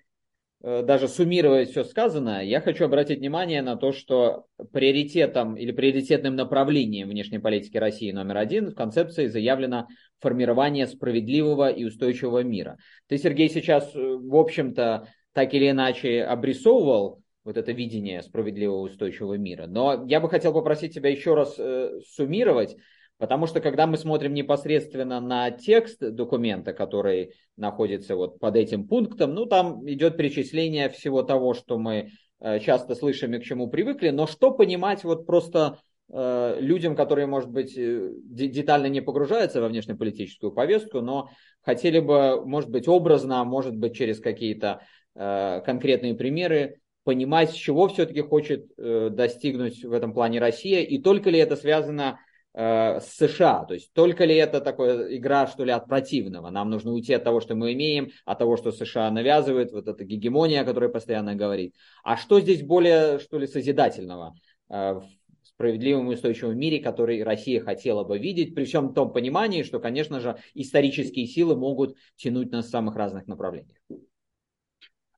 э, 0.63 0.83
даже 0.83 1.09
суммировать 1.09 1.71
все 1.71 1.85
сказанное, 1.85 2.43
я 2.43 2.61
хочу 2.61 2.87
обратить 2.87 3.19
внимание 3.19 3.63
на 3.63 3.77
то, 3.77 3.93
что 3.93 4.47
приоритетом 4.73 5.57
или 5.57 5.73
приоритетным 5.73 6.35
направлением 6.35 7.09
внешней 7.09 7.39
политики 7.39 7.77
России 7.77 8.11
номер 8.11 8.39
один 8.39 8.71
в 8.71 8.75
концепции 8.75 9.27
заявлено 9.27 9.87
формирование 10.19 10.87
справедливого 10.87 11.71
и 11.71 11.85
устойчивого 11.85 12.43
мира. 12.43 12.79
Ты, 13.07 13.19
Сергей, 13.19 13.51
сейчас, 13.51 13.95
э, 13.95 13.99
в 13.99 14.35
общем-то, 14.35 15.09
так 15.37 15.53
или 15.53 15.69
иначе 15.69 16.25
обрисовывал 16.25 17.21
вот 17.45 17.59
это 17.59 17.71
видение 17.71 18.23
справедливого 18.23 18.81
устойчивого 18.81 19.35
мира. 19.35 19.67
Но 19.67 20.07
я 20.09 20.19
бы 20.19 20.31
хотел 20.31 20.55
попросить 20.55 20.95
тебя 20.95 21.11
еще 21.11 21.35
раз 21.35 21.57
э, 21.59 22.01
суммировать, 22.09 22.75
Потому 23.19 23.47
что 23.47 23.61
когда 23.61 23.87
мы 23.87 23.97
смотрим 23.97 24.35
непосредственно 24.35 25.21
на 25.21 25.51
текст 25.51 26.01
документа, 26.01 26.75
который 26.75 27.33
находится 27.57 28.15
вот 28.15 28.39
под 28.39 28.57
этим 28.57 28.87
пунктом, 28.87 29.35
ну 29.35 29.47
там 29.47 29.89
идет 29.89 30.19
перечисление 30.19 30.91
всего 30.91 31.23
того, 31.23 31.55
что 31.55 31.79
мы 31.79 32.11
э, 32.41 32.61
часто 32.61 32.95
слышим 32.95 33.33
и 33.33 33.39
к 33.39 33.43
чему 33.43 33.69
привыкли, 33.69 34.11
но 34.11 34.27
что 34.27 34.51
понимать 34.51 35.03
вот 35.03 35.25
просто 35.25 35.79
э, 36.13 36.59
людям, 36.61 36.95
которые, 36.95 37.27
может 37.27 37.49
быть, 37.49 37.75
э, 37.79 38.11
детально 38.23 38.89
не 38.89 39.01
погружаются 39.01 39.63
во 39.63 39.69
внешнеполитическую 39.69 40.53
повестку, 40.53 41.01
но 41.01 41.31
хотели 41.63 42.01
бы, 42.01 42.45
может 42.45 42.69
быть, 42.69 42.87
образно, 42.87 43.45
может 43.45 43.75
быть, 43.75 43.97
через 43.97 44.21
какие-то 44.21 44.83
конкретные 45.17 46.15
примеры 46.15 46.81
понимать, 47.05 47.55
чего 47.55 47.89
все-таки 47.89 48.21
хочет 48.21 48.67
достигнуть 48.77 49.83
в 49.83 49.93
этом 49.93 50.13
плане 50.13 50.41
Россия, 50.41 50.83
и 50.83 50.99
только 50.99 51.31
ли 51.31 51.39
это 51.39 51.57
связано 51.57 52.19
Э, 52.59 53.01
с 53.01 53.19
США. 53.19 53.67
То 53.67 53.75
есть 53.75 53.93
только 53.93 54.25
ли 54.25 54.35
это 54.35 54.63
такая 54.63 55.15
игра, 55.15 55.47
что 55.47 55.63
ли, 55.63 55.73
от 55.73 55.87
противного? 55.89 56.49
Нам 56.49 56.71
нужно 56.71 56.93
уйти 56.93 57.13
от 57.13 57.23
того, 57.23 57.41
что 57.41 57.55
мы 57.55 57.75
имеем, 57.75 58.09
от 58.25 58.39
того, 58.39 58.57
что 58.57 58.73
США 58.73 59.11
навязывает, 59.11 59.73
вот 59.73 59.87
эта 59.89 60.05
гегемония, 60.05 60.63
о 60.63 60.65
которой 60.65 60.89
постоянно 60.89 61.35
говорит. 61.35 61.75
А 62.03 62.17
что 62.17 62.41
здесь 62.41 62.63
более, 62.63 63.19
что 63.19 63.39
ли, 63.39 63.47
созидательного 63.47 64.37
э, 64.71 64.95
в 64.95 65.05
справедливом 65.43 66.11
и 66.11 66.15
устойчивом 66.15 66.59
мире, 66.59 66.79
который 66.79 67.23
Россия 67.23 67.61
хотела 67.61 68.05
бы 68.05 68.19
видеть, 68.19 68.55
при 68.55 68.65
всем 68.65 68.95
том 68.95 69.13
понимании, 69.13 69.63
что, 69.63 69.79
конечно 69.79 70.21
же, 70.21 70.39
исторические 70.55 71.27
силы 71.27 71.57
могут 71.57 71.95
тянуть 72.17 72.53
нас 72.53 72.69
в 72.69 72.71
самых 72.71 72.97
разных 72.97 73.27
направлениях. 73.27 73.77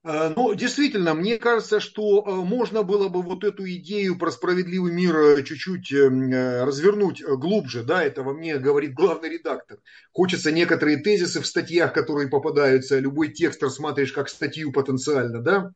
Ну, 0.01 0.53
действительно, 0.53 1.13
мне 1.13 1.37
кажется, 1.37 1.81
что 1.81 2.23
э, 2.25 2.31
можно 2.45 2.83
было 2.83 3.09
бы 3.09 3.21
вот 3.21 3.43
эту 3.43 3.69
идею 3.69 4.17
про 4.17 4.31
справедливый 4.31 4.93
мир 4.93 5.15
э, 5.17 5.43
чуть-чуть 5.43 5.91
развернуть 5.91 7.21
глубже, 7.21 7.83
да, 7.83 8.01
это 8.01 8.23
во 8.23 8.33
мне 8.33 8.57
говорит 8.57 8.93
главный 8.93 9.29
редактор. 9.29 9.79
Хочется 10.13 10.53
некоторые 10.53 10.97
тезисы 10.97 11.41
в 11.41 11.45
статьях, 11.45 11.91
которые 11.91 12.29
попадаются, 12.29 12.97
любой 12.97 13.33
текст 13.33 13.61
рассматриваешь 13.61 14.13
как 14.13 14.29
статью 14.29 14.71
потенциально, 14.71 15.41
да, 15.41 15.71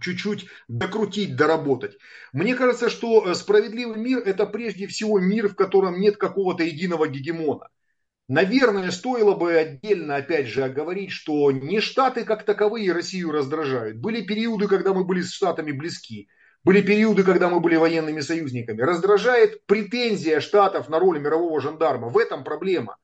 чуть-чуть 0.00 0.46
докрутить, 0.66 1.36
доработать. 1.36 1.96
Мне 2.32 2.56
кажется, 2.56 2.90
что 2.90 3.32
справедливый 3.34 3.96
мир– 3.96 4.18
это 4.26 4.46
прежде 4.46 4.88
всего 4.88 5.20
мир, 5.20 5.48
в 5.48 5.54
котором 5.54 6.00
нет 6.00 6.16
какого-то 6.16 6.64
единого 6.64 7.06
гегемона. 7.06 7.68
Наверное, 8.28 8.90
стоило 8.90 9.34
бы 9.34 9.54
отдельно, 9.54 10.16
опять 10.16 10.48
же, 10.48 10.64
оговорить, 10.64 11.12
что 11.12 11.52
не 11.52 11.80
Штаты 11.80 12.24
как 12.24 12.44
таковые 12.44 12.92
Россию 12.92 13.30
раздражают. 13.30 13.98
Были 13.98 14.22
периоды, 14.22 14.66
когда 14.66 14.92
мы 14.92 15.04
были 15.04 15.20
с 15.20 15.32
Штатами 15.32 15.70
близки. 15.70 16.28
Были 16.64 16.82
периоды, 16.82 17.22
когда 17.22 17.48
мы 17.48 17.60
были 17.60 17.76
военными 17.76 18.20
союзниками. 18.20 18.82
Раздражает 18.82 19.64
претензия 19.66 20.40
Штатов 20.40 20.88
на 20.88 20.98
роль 20.98 21.20
мирового 21.20 21.60
жандарма. 21.60 22.08
В 22.08 22.18
этом 22.18 22.42
проблема. 22.42 22.96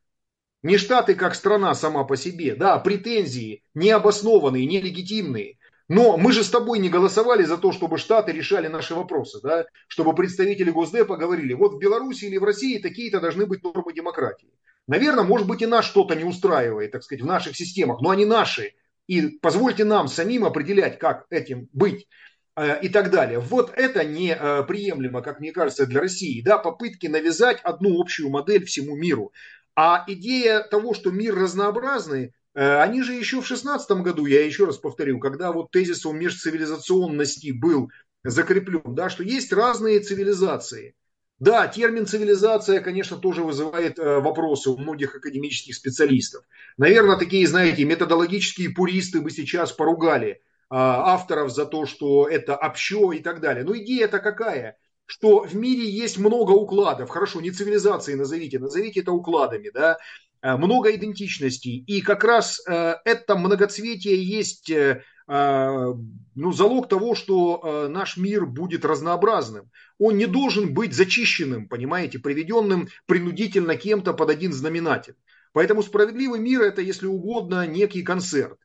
Не 0.64 0.76
Штаты 0.76 1.14
как 1.14 1.36
страна 1.36 1.72
сама 1.76 2.02
по 2.02 2.16
себе. 2.16 2.56
Да, 2.56 2.78
претензии 2.78 3.62
необоснованные, 3.74 4.66
нелегитимные. 4.66 5.58
Но 5.86 6.16
мы 6.16 6.32
же 6.32 6.42
с 6.42 6.50
тобой 6.50 6.80
не 6.80 6.88
голосовали 6.88 7.44
за 7.44 7.58
то, 7.58 7.70
чтобы 7.70 7.98
Штаты 7.98 8.32
решали 8.32 8.66
наши 8.66 8.96
вопросы. 8.96 9.40
Да? 9.40 9.66
Чтобы 9.86 10.16
представители 10.16 10.72
Госдепа 10.72 11.16
говорили, 11.16 11.54
вот 11.54 11.74
в 11.74 11.78
Беларуси 11.78 12.24
или 12.24 12.38
в 12.38 12.44
России 12.44 12.78
такие-то 12.78 13.20
должны 13.20 13.46
быть 13.46 13.62
нормы 13.62 13.92
демократии. 13.92 14.50
Наверное, 14.88 15.24
может 15.24 15.46
быть 15.46 15.62
и 15.62 15.66
нас 15.66 15.84
что-то 15.84 16.14
не 16.14 16.24
устраивает, 16.24 16.90
так 16.92 17.02
сказать, 17.02 17.22
в 17.22 17.26
наших 17.26 17.56
системах, 17.56 18.00
но 18.00 18.10
они 18.10 18.24
наши. 18.24 18.74
И 19.06 19.38
позвольте 19.40 19.84
нам 19.84 20.08
самим 20.08 20.44
определять, 20.44 20.98
как 20.98 21.26
этим 21.30 21.68
быть 21.72 22.08
э, 22.56 22.80
и 22.82 22.88
так 22.88 23.10
далее. 23.10 23.38
Вот 23.38 23.72
это 23.76 24.04
неприемлемо, 24.04 25.20
э, 25.20 25.22
как 25.22 25.40
мне 25.40 25.52
кажется, 25.52 25.86
для 25.86 26.00
России. 26.00 26.42
Да, 26.42 26.58
попытки 26.58 27.06
навязать 27.06 27.60
одну 27.62 28.00
общую 28.00 28.30
модель 28.30 28.64
всему 28.64 28.96
миру. 28.96 29.32
А 29.76 30.04
идея 30.06 30.60
того, 30.60 30.94
что 30.94 31.10
мир 31.10 31.34
разнообразный, 31.34 32.34
э, 32.54 32.76
они 32.80 33.02
же 33.02 33.14
еще 33.14 33.40
в 33.40 33.46
16 33.46 34.02
году, 34.02 34.26
я 34.26 34.44
еще 34.44 34.64
раз 34.64 34.78
повторю, 34.78 35.20
когда 35.20 35.52
вот 35.52 35.70
тезис 35.70 36.04
о 36.04 36.12
межцивилизационности 36.12 37.52
был 37.52 37.90
закреплен, 38.24 38.94
да, 38.94 39.10
что 39.10 39.22
есть 39.22 39.52
разные 39.52 40.00
цивилизации– 40.00 40.94
Да, 41.42 41.66
термин 41.66 42.06
цивилизация, 42.06 42.80
конечно, 42.80 43.16
тоже 43.16 43.42
вызывает 43.42 43.98
э, 43.98 44.20
вопросы 44.20 44.70
у 44.70 44.76
многих 44.78 45.16
академических 45.16 45.74
специалистов. 45.74 46.44
Наверное, 46.76 47.16
такие, 47.16 47.48
знаете, 47.48 47.84
методологические 47.84 48.70
пуристы 48.70 49.20
бы 49.20 49.28
сейчас 49.32 49.72
поругали 49.72 50.28
э, 50.30 50.36
авторов 50.70 51.50
за 51.50 51.66
то, 51.66 51.84
что 51.84 52.28
это 52.28 52.54
общо 52.54 53.10
и 53.10 53.18
так 53.18 53.40
далее. 53.40 53.64
Но 53.64 53.76
идея-то 53.76 54.20
какая? 54.20 54.76
Что 55.04 55.42
в 55.42 55.56
мире 55.56 55.84
есть 55.90 56.16
много 56.16 56.52
укладов. 56.52 57.10
Хорошо, 57.10 57.40
не 57.40 57.50
цивилизации 57.50 58.14
назовите, 58.14 58.60
назовите 58.60 59.00
это 59.00 59.10
укладами, 59.10 59.72
да. 59.74 59.98
Э, 60.42 60.54
много 60.56 60.94
идентичностей. 60.94 61.82
И 61.88 62.02
как 62.02 62.22
раз 62.22 62.62
э, 62.68 62.94
это 63.04 63.34
многоцветие 63.34 64.22
есть 64.22 64.70
а, 64.70 65.00
ну, 65.34 66.52
залог 66.52 66.88
того, 66.88 67.14
что 67.14 67.60
а, 67.62 67.88
наш 67.88 68.18
мир 68.18 68.44
будет 68.44 68.84
разнообразным. 68.84 69.70
Он 69.98 70.16
не 70.16 70.26
должен 70.26 70.74
быть 70.74 70.92
зачищенным, 70.92 71.68
понимаете, 71.68 72.18
приведенным 72.18 72.88
принудительно 73.06 73.76
кем-то 73.76 74.12
под 74.12 74.28
один 74.28 74.52
знаменатель. 74.52 75.14
Поэтому 75.52 75.82
справедливый 75.82 76.38
мир 76.38 76.60
это, 76.60 76.82
если 76.82 77.06
угодно, 77.06 77.66
некий 77.66 78.02
концерт. 78.02 78.58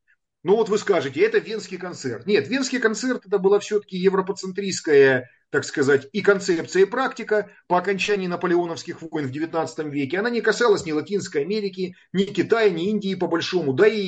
Ну 0.48 0.56
вот 0.56 0.70
вы 0.70 0.78
скажете, 0.78 1.20
это 1.20 1.40
венский 1.40 1.78
концерт. 1.78 2.26
Нет, 2.26 2.48
венский 2.48 2.80
концерт 2.80 3.26
это 3.26 3.38
была 3.38 3.60
все-таки 3.60 3.98
европоцентрическая 3.98 5.30
так 5.50 5.66
сказать, 5.66 6.08
и 6.14 6.22
концепция, 6.22 6.84
и 6.84 6.86
практика 6.86 7.50
по 7.68 7.78
окончании 7.78 8.28
наполеоновских 8.28 9.02
войн 9.02 9.28
в 9.28 9.32
XIX 9.32 9.90
веке, 9.90 10.20
она 10.20 10.30
не 10.30 10.40
касалась 10.40 10.86
ни 10.86 10.94
Латинской 10.94 11.42
Америки, 11.42 11.96
ни 12.14 12.24
Китая, 12.24 12.70
ни 12.70 12.90
Индии 12.90 13.16
по 13.16 13.28
большому. 13.28 13.74
Да 13.74 13.88
и 13.88 14.00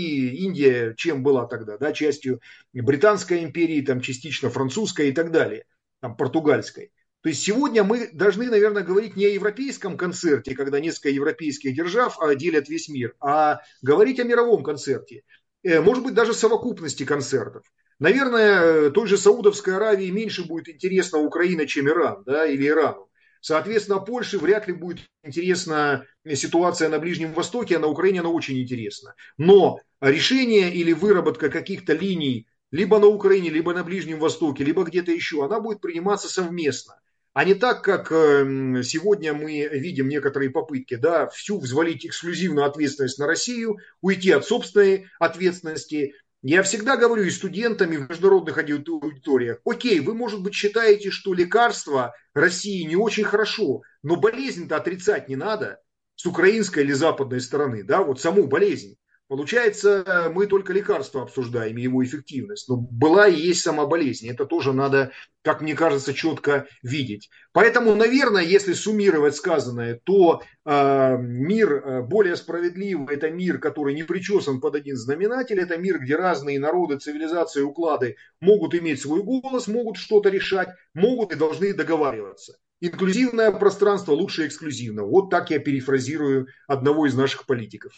Индия 0.46 0.94
чем 0.96 1.24
была 1.24 1.46
тогда? 1.46 1.78
Да, 1.78 1.92
частью 1.92 2.40
Британской 2.74 3.44
империи, 3.44 3.82
там, 3.82 4.00
частично 4.00 4.50
французской 4.50 5.10
и 5.10 5.12
так 5.12 5.32
далее, 5.32 5.66
там, 6.02 6.16
португальской. 6.16 6.92
То 7.22 7.28
есть 7.28 7.42
сегодня 7.42 7.84
мы 7.84 8.10
должны, 8.14 8.50
наверное, 8.50 8.84
говорить 8.84 9.18
не 9.18 9.26
о 9.26 9.30
европейском 9.30 9.98
концерте, 9.98 10.56
когда 10.56 10.80
несколько 10.80 11.10
европейских 11.10 11.76
держав 11.76 12.18
делят 12.38 12.70
весь 12.70 12.88
мир, 12.88 13.14
а 13.20 13.60
говорить 13.82 14.22
о 14.22 14.24
мировом 14.24 14.64
концерте. 14.64 15.24
Э, 15.64 15.82
может 15.82 16.04
быть, 16.04 16.14
даже 16.14 16.34
совокупности 16.34 17.06
концертов. 17.06 17.64
Наверное, 18.00 18.92
той 18.92 19.08
же 19.08 19.18
Саудовской 19.18 19.76
Аравии 19.76 20.10
меньше 20.10 20.46
будет 20.46 20.70
интересна 20.70 21.20
Украина, 21.20 21.66
чем 21.66 21.90
Иран, 21.90 22.24
да, 22.26 22.46
или 22.46 22.68
Ирану. 22.68 23.10
Соответственно, 23.42 24.00
Польше 24.00 24.38
вряд 24.38 24.68
ли 24.68 24.74
будет 24.74 25.00
интересна 25.24 26.06
ситуация 26.34 26.90
на 26.90 27.00
Ближнем 27.00 27.34
Востоке, 27.34 27.78
а 27.78 27.80
на 27.80 27.88
Украине 27.88 28.22
она 28.22 28.30
очень 28.30 28.60
интересна. 28.62 29.16
Но 29.38 29.80
решение 30.02 30.74
или 30.74 30.94
выработка 30.94 31.50
каких-то 31.50 31.94
линий 31.94 32.48
либо 32.72 33.00
на 33.00 33.08
Украине, 33.08 33.50
либо 33.50 33.74
на 33.74 33.84
Ближнем 33.84 34.20
Востоке, 34.20 34.64
либо 34.64 34.84
где-то 34.84 35.12
еще, 35.12 35.44
она 35.46 35.60
будет 35.60 35.82
приниматься 35.82 36.30
совместно. 36.30 37.00
А 37.40 37.46
не 37.46 37.54
так, 37.54 37.86
как 37.86 38.12
эм, 38.12 38.84
сегодня 38.84 39.34
мы 39.34 39.66
видим 39.72 40.10
некоторые 40.10 40.50
попытки, 40.50 40.96
да, 40.96 41.30
всю 41.30 41.58
взвалить 41.58 42.06
эксклюзивную 42.06 42.66
ответственность 42.66 43.18
на 43.18 43.28
Россию, 43.28 43.78
уйти 44.02 44.32
от 44.32 44.46
собственной 44.46 45.06
ответственности, 45.20 46.16
я 46.42 46.64
всегда 46.64 46.98
говорю 46.98 47.24
и 47.24 47.30
студентами 47.30 47.96
в 47.96 48.10
международных 48.10 48.58
аудиториях, 48.58 49.60
окей, 49.64 50.02
вы, 50.02 50.16
может 50.16 50.44
быть, 50.44 50.54
считаете, 50.54 51.12
что 51.12 51.34
лекарство 51.34 52.14
России 52.34 52.84
не 52.84 52.98
очень 52.98 53.24
хорошо, 53.24 53.84
но 54.04 54.18
болезнь-то 54.18 54.76
отрицать 54.76 55.30
не 55.30 55.38
надо 55.38 55.80
с 56.16 56.26
украинской 56.26 56.84
или 56.84 56.92
западной 56.92 57.40
стороны, 57.40 57.84
да, 57.84 58.04
вот 58.04 58.20
саму 58.20 58.48
болезнь. 58.48 58.98
Получается, 59.30 60.32
мы 60.34 60.48
только 60.48 60.74
лекарства 60.74 61.22
обсуждаем 61.22 61.78
и 61.78 61.84
его 61.84 62.04
эффективность. 62.04 62.68
Но 62.68 62.78
была 62.78 63.28
и 63.28 63.40
есть 63.40 63.62
сама 63.62 63.86
болезнь. 63.86 64.28
Это 64.28 64.44
тоже 64.44 64.74
надо, 64.74 65.12
как 65.44 65.62
мне 65.62 65.76
кажется, 65.76 66.16
четко 66.16 66.66
видеть. 66.82 67.30
Поэтому, 67.52 67.94
наверное, 67.94 68.42
если 68.42 68.74
суммировать 68.74 69.36
сказанное, 69.36 70.02
то 70.04 70.42
э, 70.66 71.18
мир 71.20 71.74
э, 71.74 72.02
более 72.02 72.36
справедливый– 72.38 73.06
это 73.16 73.30
мир, 73.30 73.60
который 73.60 73.94
не 73.94 74.02
причесан 74.02 74.60
под 74.60 74.74
один 74.74 74.96
знаменатель. 74.96 75.60
Это 75.60 75.78
мир, 75.78 76.00
где 76.00 76.16
разные 76.16 76.60
народы, 76.60 76.98
цивилизации, 76.98 77.62
уклады 77.62 78.16
могут 78.42 78.74
иметь 78.74 79.00
свой 79.00 79.22
голос, 79.22 79.68
могут 79.68 79.98
что-то 79.98 80.30
решать, 80.30 80.70
могут 80.96 81.34
и 81.34 81.36
должны 81.36 81.72
договариваться. 81.76 82.58
Инклюзивное 82.82 83.52
пространство 83.52 84.14
лучше 84.14 84.48
эксклюзивного. 84.48 85.08
Вот 85.08 85.30
так 85.30 85.52
я 85.52 85.60
перефразирую 85.60 86.48
одного 86.68 87.06
из 87.06 87.14
наших 87.14 87.46
политиков. 87.46 87.94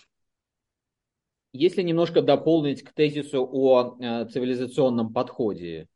Если 1.53 1.81
немножко 1.81 2.21
дополнить 2.21 2.83
к 2.83 2.93
тезису 2.93 3.47
о 3.51 3.97
э, 3.99 4.25
цивилизационном 4.29 5.11
подходе, 5.11 5.87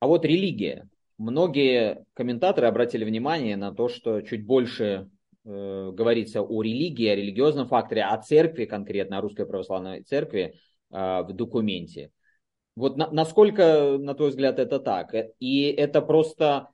а 0.00 0.06
вот 0.06 0.24
религия. 0.26 0.88
Многие 1.16 2.04
комментаторы 2.12 2.66
обратили 2.66 3.04
внимание 3.04 3.56
на 3.56 3.72
то, 3.72 3.88
что 3.88 4.20
чуть 4.20 4.44
больше 4.44 5.08
э, 5.44 5.90
говорится 5.92 6.42
о 6.42 6.62
религии, 6.62 7.06
о 7.06 7.16
религиозном 7.16 7.68
факторе, 7.68 8.04
о 8.04 8.20
церкви 8.20 8.66
конкретно, 8.66 9.18
о 9.18 9.20
русской 9.22 9.46
православной 9.46 10.02
церкви 10.02 10.54
э, 10.90 11.22
в 11.22 11.28
документе. 11.32 12.10
Вот 12.76 12.98
на, 12.98 13.10
насколько, 13.10 13.96
на 13.98 14.14
твой 14.14 14.30
взгляд, 14.30 14.58
это 14.58 14.80
так? 14.80 15.14
И 15.38 15.62
это 15.70 16.02
просто 16.02 16.68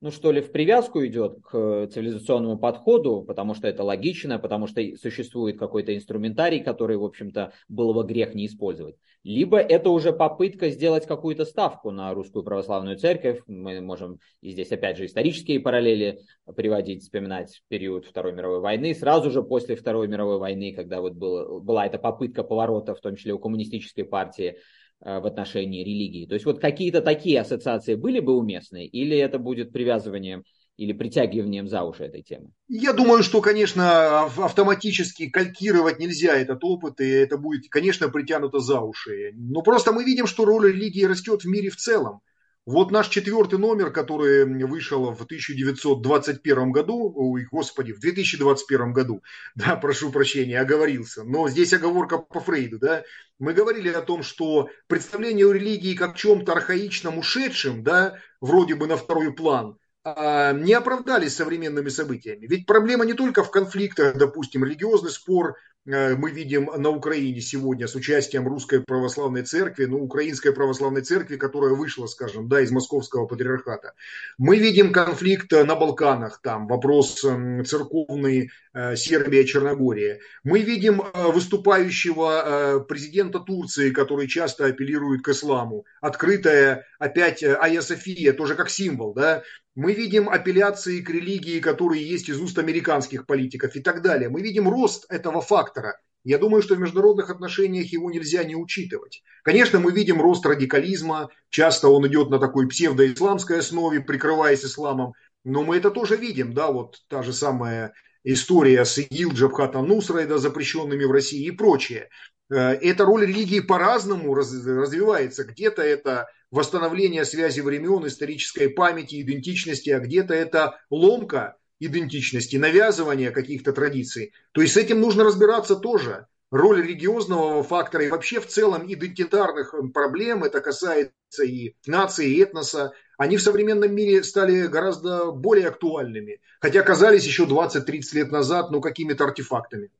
ну 0.00 0.10
что 0.10 0.32
ли, 0.32 0.40
в 0.40 0.52
привязку 0.52 1.04
идет 1.06 1.38
к 1.42 1.88
цивилизационному 1.92 2.58
подходу, 2.58 3.22
потому 3.22 3.54
что 3.54 3.68
это 3.68 3.82
логично, 3.82 4.38
потому 4.38 4.66
что 4.66 4.82
существует 4.96 5.58
какой-то 5.58 5.96
инструментарий, 5.96 6.60
который, 6.60 6.96
в 6.96 7.04
общем-то, 7.04 7.52
было 7.68 7.92
бы 7.92 8.04
грех 8.04 8.34
не 8.34 8.46
использовать. 8.46 8.96
Либо 9.22 9.58
это 9.58 9.88
уже 9.88 10.12
попытка 10.12 10.68
сделать 10.68 11.06
какую-то 11.06 11.46
ставку 11.46 11.90
на 11.90 12.12
русскую 12.12 12.44
православную 12.44 12.98
церковь. 12.98 13.40
Мы 13.46 13.80
можем 13.80 14.18
и 14.42 14.50
здесь, 14.50 14.70
опять 14.70 14.98
же, 14.98 15.06
исторические 15.06 15.60
параллели 15.60 16.20
приводить, 16.54 17.02
вспоминать 17.02 17.62
период 17.68 18.04
Второй 18.04 18.34
мировой 18.34 18.60
войны. 18.60 18.94
Сразу 18.94 19.30
же 19.30 19.42
после 19.42 19.74
Второй 19.74 20.08
мировой 20.08 20.38
войны, 20.38 20.74
когда 20.74 21.00
вот 21.00 21.14
было, 21.14 21.58
была 21.60 21.86
эта 21.86 21.98
попытка 21.98 22.44
поворота, 22.44 22.94
в 22.94 23.00
том 23.00 23.16
числе 23.16 23.32
у 23.32 23.38
коммунистической 23.38 24.04
партии, 24.04 24.56
Э, 24.56 24.60
в 25.00 25.26
отношении 25.26 25.84
религии. 25.84 26.26
То 26.26 26.34
есть 26.34 26.46
вот 26.46 26.60
какие-то 26.60 27.02
такие 27.02 27.40
ассоциации 27.40 27.94
были 27.94 28.20
бы 28.20 28.36
уместны, 28.36 28.86
или 28.86 29.16
это 29.16 29.38
будет 29.38 29.72
привязыванием 29.72 30.44
или 30.76 30.92
притягиванием 30.92 31.68
за 31.68 31.82
уши 31.82 32.04
этой 32.04 32.22
темы? 32.22 32.50
Я 32.68 32.92
думаю, 32.92 33.22
что, 33.22 33.40
конечно, 33.40 34.24
автоматически 34.24 35.28
калькировать 35.30 35.98
нельзя 35.98 36.36
этот 36.36 36.64
опыт, 36.64 37.00
и 37.00 37.08
это 37.08 37.38
будет, 37.38 37.68
конечно, 37.68 38.08
притянуто 38.08 38.58
за 38.58 38.80
уши. 38.80 39.32
Но 39.34 39.62
просто 39.62 39.92
мы 39.92 40.04
видим, 40.04 40.26
что 40.26 40.44
роль 40.44 40.72
религии 40.72 41.04
растет 41.04 41.42
в 41.42 41.48
мире 41.48 41.70
в 41.70 41.76
целом. 41.76 42.20
Вот 42.66 42.90
наш 42.90 43.08
четвертый 43.08 43.58
номер, 43.58 43.90
который 43.90 44.46
вышел 44.64 45.12
в 45.12 45.22
1921 45.22 46.72
году, 46.72 47.12
ой, 47.14 47.46
господи, 47.50 47.92
в 47.92 48.00
2021 48.00 48.94
году, 48.94 49.22
да, 49.54 49.76
прошу 49.76 50.10
прощения, 50.10 50.58
оговорился, 50.58 51.24
но 51.24 51.46
здесь 51.50 51.74
оговорка 51.74 52.16
по 52.16 52.40
Фрейду, 52.40 52.78
да, 52.78 53.04
мы 53.38 53.52
говорили 53.52 53.90
о 53.90 54.00
том, 54.00 54.22
что 54.22 54.70
представление 54.86 55.46
о 55.46 55.52
религии 55.52 55.94
как 55.94 56.16
чем-то 56.16 56.52
архаичном, 56.52 57.18
ушедшем, 57.18 57.82
да, 57.82 58.18
вроде 58.40 58.76
бы 58.76 58.86
на 58.86 58.96
второй 58.96 59.34
план, 59.34 59.76
не 60.04 60.74
оправдались 60.74 61.34
современными 61.34 61.88
событиями. 61.88 62.46
Ведь 62.46 62.66
проблема 62.66 63.04
не 63.06 63.14
только 63.14 63.42
в 63.42 63.50
конфликтах, 63.50 64.16
допустим, 64.16 64.64
религиозный 64.64 65.10
спор 65.10 65.56
Э, 65.86 66.14
мы 66.16 66.30
видим 66.30 66.70
на 66.76 66.90
Украине 66.90 67.40
сегодня 67.40 67.86
с 67.86 67.94
участием 67.94 68.48
Русской 68.48 68.80
Православной 68.80 69.42
Церкви, 69.42 69.84
ну, 69.84 70.02
Украинской 70.02 70.52
Православной 70.52 71.02
Церкви, 71.02 71.36
которая 71.36 71.74
вышла, 71.74 72.06
скажем, 72.06 72.48
да, 72.48 72.60
из 72.60 72.70
Московского 72.70 73.26
Патриархата. 73.26 73.92
Мы 74.38 74.58
видим 74.58 74.92
конфликт 74.92 75.52
на 75.52 75.74
Балканах, 75.74 76.40
там 76.42 76.66
вопрос 76.66 77.22
эм, 77.24 77.64
церковный 77.64 78.50
э, 78.72 78.96
Сербия, 78.96 79.44
Черногория. 79.44 80.20
Мы 80.42 80.60
видим 80.60 81.02
э, 81.02 81.30
выступающего 81.30 82.84
президента 82.88 83.40
Турции, 83.40 83.90
который 83.90 84.26
часто 84.26 84.66
апеллирует 84.66 85.22
к 85.22 85.28
исламу. 85.28 85.84
Открытая 86.00 86.86
опять 86.98 87.42
Айя 87.42 87.82
София, 87.82 88.32
тоже 88.32 88.54
как 88.54 88.70
символ, 88.70 89.12
да, 89.12 89.42
мы 89.74 89.92
видим 89.92 90.28
апелляции 90.28 91.00
к 91.00 91.10
религии, 91.10 91.60
которые 91.60 92.08
есть 92.08 92.28
из 92.28 92.40
уст 92.40 92.58
американских 92.58 93.26
политиков 93.26 93.74
и 93.74 93.80
так 93.80 94.02
далее. 94.02 94.28
Мы 94.28 94.40
видим 94.40 94.68
рост 94.68 95.06
этого 95.08 95.40
фактора. 95.40 95.98
Я 96.22 96.38
думаю, 96.38 96.62
что 96.62 96.74
в 96.74 96.78
международных 96.78 97.28
отношениях 97.28 97.86
его 97.86 98.10
нельзя 98.10 98.44
не 98.44 98.56
учитывать. 98.56 99.22
Конечно, 99.42 99.78
мы 99.78 99.92
видим 99.92 100.22
рост 100.22 100.46
радикализма. 100.46 101.28
Часто 101.50 101.88
он 101.88 102.06
идет 102.06 102.30
на 102.30 102.38
такой 102.38 102.66
псевдоисламской 102.66 103.58
основе, 103.58 104.00
прикрываясь 104.00 104.64
исламом. 104.64 105.12
Но 105.44 105.62
мы 105.62 105.76
это 105.76 105.90
тоже 105.90 106.16
видим. 106.16 106.54
Да, 106.54 106.70
вот 106.70 107.02
та 107.08 107.22
же 107.22 107.34
самая 107.34 107.92
история 108.22 108.86
с 108.86 108.96
ИГИЛ, 108.96 109.32
Джабхата 109.32 109.82
Нусрой, 109.82 110.26
да, 110.26 110.38
запрещенными 110.38 111.04
в 111.04 111.10
России 111.10 111.46
и 111.46 111.50
прочее. 111.50 112.08
Э, 112.50 112.70
эта 112.72 113.04
роль 113.04 113.26
религии 113.26 113.60
по-разному 113.60 114.34
развивается. 114.34 115.44
Где-то 115.44 115.82
это 115.82 116.28
восстановление 116.54 117.24
связи 117.24 117.60
времен, 117.60 118.06
исторической 118.06 118.68
памяти, 118.68 119.20
идентичности, 119.20 119.90
а 119.90 119.98
где-то 119.98 120.34
это 120.34 120.78
ломка 120.88 121.56
идентичности, 121.80 122.56
навязывание 122.56 123.32
каких-то 123.32 123.72
традиций. 123.72 124.32
То 124.52 124.62
есть 124.62 124.74
с 124.74 124.76
этим 124.76 125.00
нужно 125.00 125.24
разбираться 125.24 125.74
тоже. 125.74 126.26
Роль 126.52 126.82
религиозного 126.82 127.64
фактора 127.64 128.04
и 128.04 128.10
вообще 128.10 128.38
в 128.38 128.46
целом 128.46 128.84
идентитарных 128.86 129.74
проблем, 129.92 130.44
это 130.44 130.60
касается 130.60 131.42
и 131.44 131.74
нации, 131.86 132.30
и 132.30 132.40
этноса, 132.40 132.92
они 133.18 133.36
в 133.36 133.42
современном 133.42 133.92
мире 133.92 134.22
стали 134.22 134.68
гораздо 134.68 135.32
более 135.32 135.68
актуальными, 135.68 136.40
хотя 136.60 136.82
казались 136.82 137.26
еще 137.26 137.46
20-30 137.46 137.82
лет 138.12 138.30
назад 138.30 138.70
ну, 138.70 138.80
какими-то 138.80 139.24
артефактами. 139.24 139.90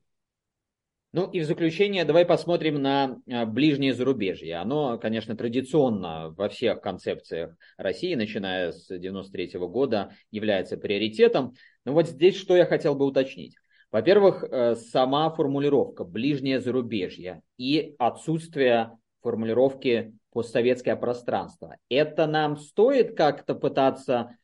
Ну 1.15 1.29
и 1.29 1.39
в 1.39 1.45
заключение 1.45 2.03
давай 2.03 2.25
посмотрим 2.25 2.81
на 2.81 3.21
а, 3.31 3.45
ближнее 3.45 3.93
зарубежье. 3.93 4.57
Оно, 4.57 4.97
конечно, 4.97 5.37
традиционно 5.37 6.31
во 6.31 6.49
всех 6.49 6.81
концепциях 6.81 7.55
России, 7.77 8.15
начиная 8.15 8.73
с 8.73 8.91
1993 8.91 9.59
года, 9.65 10.11
является 10.29 10.75
приоритетом. 10.75 11.53
Но 11.85 11.93
вот 11.93 12.09
здесь 12.09 12.35
что 12.35 12.57
я 12.57 12.65
хотел 12.65 12.95
бы 12.95 13.05
уточнить. 13.05 13.55
Во-первых, 13.93 14.43
э, 14.43 14.75
сама 14.75 15.29
формулировка 15.29 16.03
«ближнее 16.03 16.59
зарубежье» 16.59 17.43
и 17.57 17.95
отсутствие 17.97 18.91
формулировки 19.21 20.11
«постсоветское 20.33 20.97
пространство». 20.97 21.77
Это 21.87 22.27
нам 22.27 22.57
стоит 22.57 23.15
как-то 23.15 23.55
пытаться 23.55 24.35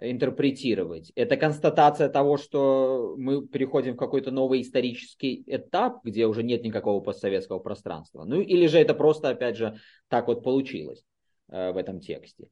интерпретировать? 0.00 1.12
Это 1.14 1.36
констатация 1.36 2.08
того, 2.08 2.36
что 2.36 3.14
мы 3.16 3.46
переходим 3.46 3.94
в 3.94 3.98
какой-то 3.98 4.30
новый 4.30 4.62
исторический 4.62 5.42
этап, 5.46 6.04
где 6.04 6.26
уже 6.26 6.42
нет 6.42 6.62
никакого 6.62 7.00
постсоветского 7.00 7.58
пространства? 7.58 8.24
Ну 8.24 8.40
или 8.40 8.66
же 8.66 8.78
это 8.78 8.94
просто, 8.94 9.30
опять 9.30 9.56
же, 9.56 9.78
так 10.08 10.28
вот 10.28 10.42
получилось 10.42 11.02
э, 11.48 11.72
в 11.72 11.76
этом 11.76 12.00
тексте? 12.00 12.48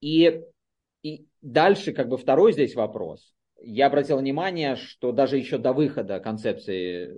И, 0.00 0.42
и 1.02 1.26
дальше 1.42 1.92
как 1.92 2.08
бы 2.08 2.16
второй 2.16 2.52
здесь 2.52 2.74
вопрос. 2.74 3.32
Я 3.60 3.88
обратил 3.88 4.18
внимание, 4.18 4.76
что 4.76 5.12
даже 5.12 5.36
еще 5.36 5.58
до 5.58 5.72
выхода 5.72 6.20
концепции 6.20 7.12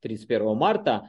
31 0.00 0.46
э, 0.46 0.54
марта 0.54 1.08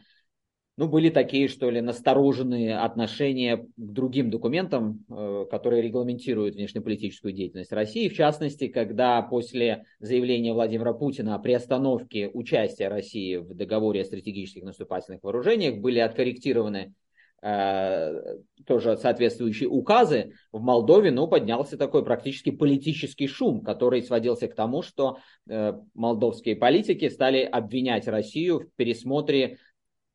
ну, 0.75 0.87
были 0.87 1.09
такие, 1.09 1.47
что 1.47 1.69
ли, 1.69 1.81
настороженные 1.81 2.79
отношения 2.79 3.57
к 3.57 3.67
другим 3.77 4.31
документам, 4.31 5.05
э, 5.07 5.45
которые 5.51 5.83
регламентируют 5.83 6.55
внешнеполитическую 6.55 7.31
деятельность 7.31 7.71
России. 7.71 8.09
В 8.09 8.15
частности, 8.15 8.67
когда 8.67 9.21
после 9.21 9.85
заявления 9.99 10.53
Владимира 10.53 10.93
Путина 10.93 11.35
о 11.35 11.39
приостановке 11.39 12.27
участия 12.33 12.87
России 12.87 13.35
в 13.35 13.53
договоре 13.53 14.01
о 14.01 14.05
стратегических 14.05 14.63
наступательных 14.63 15.21
вооружениях 15.21 15.77
были 15.77 15.99
откорректированы 15.99 16.95
э, 17.43 18.37
тоже 18.65 18.97
соответствующие 18.97 19.69
указы 19.69 20.31
в 20.51 20.59
Молдове, 20.59 21.11
ну, 21.11 21.27
поднялся 21.27 21.77
такой 21.77 22.03
практически 22.03 22.49
политический 22.49 23.27
шум, 23.27 23.61
который 23.61 24.01
сводился 24.01 24.47
к 24.47 24.55
тому, 24.55 24.81
что 24.81 25.17
э, 25.47 25.73
молдовские 25.93 26.55
политики 26.55 27.09
стали 27.09 27.43
обвинять 27.43 28.07
Россию 28.07 28.61
в 28.61 28.75
пересмотре 28.75 29.59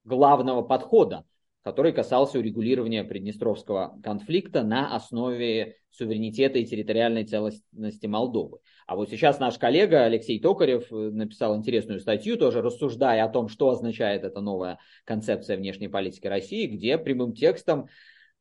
главного 0.05 0.63
подхода, 0.63 1.25
который 1.63 1.93
касался 1.93 2.39
урегулирования 2.39 3.05
Приднестровского 3.05 3.99
конфликта 4.03 4.63
на 4.63 4.95
основе 4.95 5.77
суверенитета 5.91 6.59
и 6.59 6.65
территориальной 6.65 7.25
целостности 7.25 8.07
Молдовы. 8.07 8.59
А 8.87 8.97
вот 8.97 9.11
сейчас 9.11 9.39
наш 9.39 9.59
коллега 9.59 10.05
Алексей 10.05 10.41
Токарев 10.41 10.91
э, 10.93 10.95
написал 11.11 11.57
интересную 11.57 12.01
статью, 12.01 12.37
тоже 12.37 12.63
рассуждая 12.63 13.25
о 13.25 13.29
том, 13.29 13.49
что 13.49 13.71
означает 13.71 14.25
эта 14.25 14.41
новая 14.41 14.79
концепция 15.05 15.57
внешней 15.57 15.89
политики 15.89 16.27
России, 16.27 16.67
где 16.67 16.97
прямым 16.97 17.35
текстом, 17.35 17.89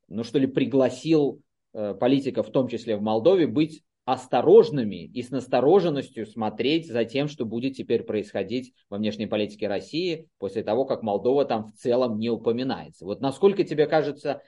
ну 0.07 0.23
что 0.23 0.39
ли, 0.39 0.47
пригласил 0.47 1.41
э, 1.73 1.95
политиков, 1.99 2.47
в 2.47 2.51
том 2.51 2.67
числе 2.67 2.95
в 2.95 3.01
Молдове, 3.01 3.47
быть 3.47 3.83
осторожными 4.07 5.03
и 5.03 5.21
с 5.21 5.31
настороженностью 5.31 6.25
смотреть 6.25 6.87
за 6.87 7.03
тем, 7.03 7.27
что 7.27 7.45
будет 7.45 7.75
теперь 7.75 8.03
происходить 8.03 8.73
во 8.89 8.97
внешней 8.97 9.27
политике 9.27 9.67
России 9.67 10.29
после 10.39 10.63
того, 10.63 10.85
как 10.85 11.03
Молдова 11.03 11.43
там 11.43 11.65
в 11.65 11.73
целом 11.73 12.17
не 12.17 12.29
упоминается. 12.29 13.03
Вот 13.03 13.19
насколько 13.19 13.65
тебе 13.65 13.85
кажется, 13.85 14.41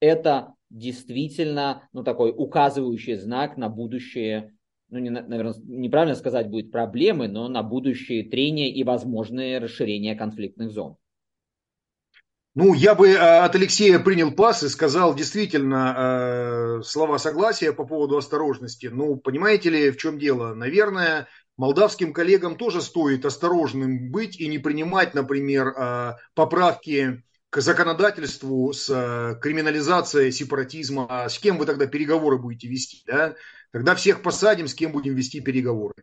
это 0.00 0.54
действительно 0.70 1.88
ну, 1.92 2.02
такой 2.02 2.34
указывающий 2.36 3.14
знак 3.14 3.56
на 3.56 3.68
будущее, 3.68 4.56
ну, 4.90 4.98
не, 4.98 5.10
наверное, 5.10 5.54
неправильно 5.62 6.16
сказать 6.16 6.50
будет 6.50 6.72
проблемы, 6.72 7.28
но 7.28 7.46
на 7.46 7.62
будущее 7.62 8.28
трения 8.28 8.72
и 8.72 8.82
возможные 8.82 9.58
расширения 9.58 10.16
конфликтных 10.16 10.72
зон. 10.72 10.96
Ну, 12.56 12.72
я 12.72 12.94
бы 12.94 13.08
э, 13.10 13.18
от 13.18 13.54
Алексея 13.54 13.98
принял 13.98 14.32
пас 14.32 14.62
и 14.62 14.70
сказал 14.70 15.14
действительно 15.14 16.78
э, 16.78 16.82
слова 16.84 17.18
согласия 17.18 17.70
по 17.70 17.84
поводу 17.84 18.16
осторожности. 18.16 18.86
Ну, 18.86 19.16
понимаете 19.16 19.68
ли, 19.68 19.90
в 19.90 19.98
чем 19.98 20.18
дело? 20.18 20.54
Наверное, 20.54 21.28
молдавским 21.58 22.14
коллегам 22.14 22.56
тоже 22.56 22.80
стоит 22.80 23.26
осторожным 23.26 24.10
быть 24.10 24.40
и 24.40 24.48
не 24.48 24.56
принимать, 24.56 25.12
например, 25.12 25.68
э, 25.68 26.12
поправки 26.32 27.22
к 27.50 27.60
законодательству 27.60 28.72
с 28.72 29.38
криминализацией 29.42 30.32
сепаратизма. 30.32 31.06
А 31.10 31.28
с 31.28 31.38
кем 31.38 31.58
вы 31.58 31.66
тогда 31.66 31.84
переговоры 31.86 32.38
будете 32.38 32.68
вести? 32.68 33.02
Да? 33.06 33.34
Тогда 33.70 33.94
всех 33.94 34.22
посадим, 34.22 34.66
с 34.66 34.74
кем 34.74 34.92
будем 34.92 35.14
вести 35.14 35.40
переговоры. 35.42 35.94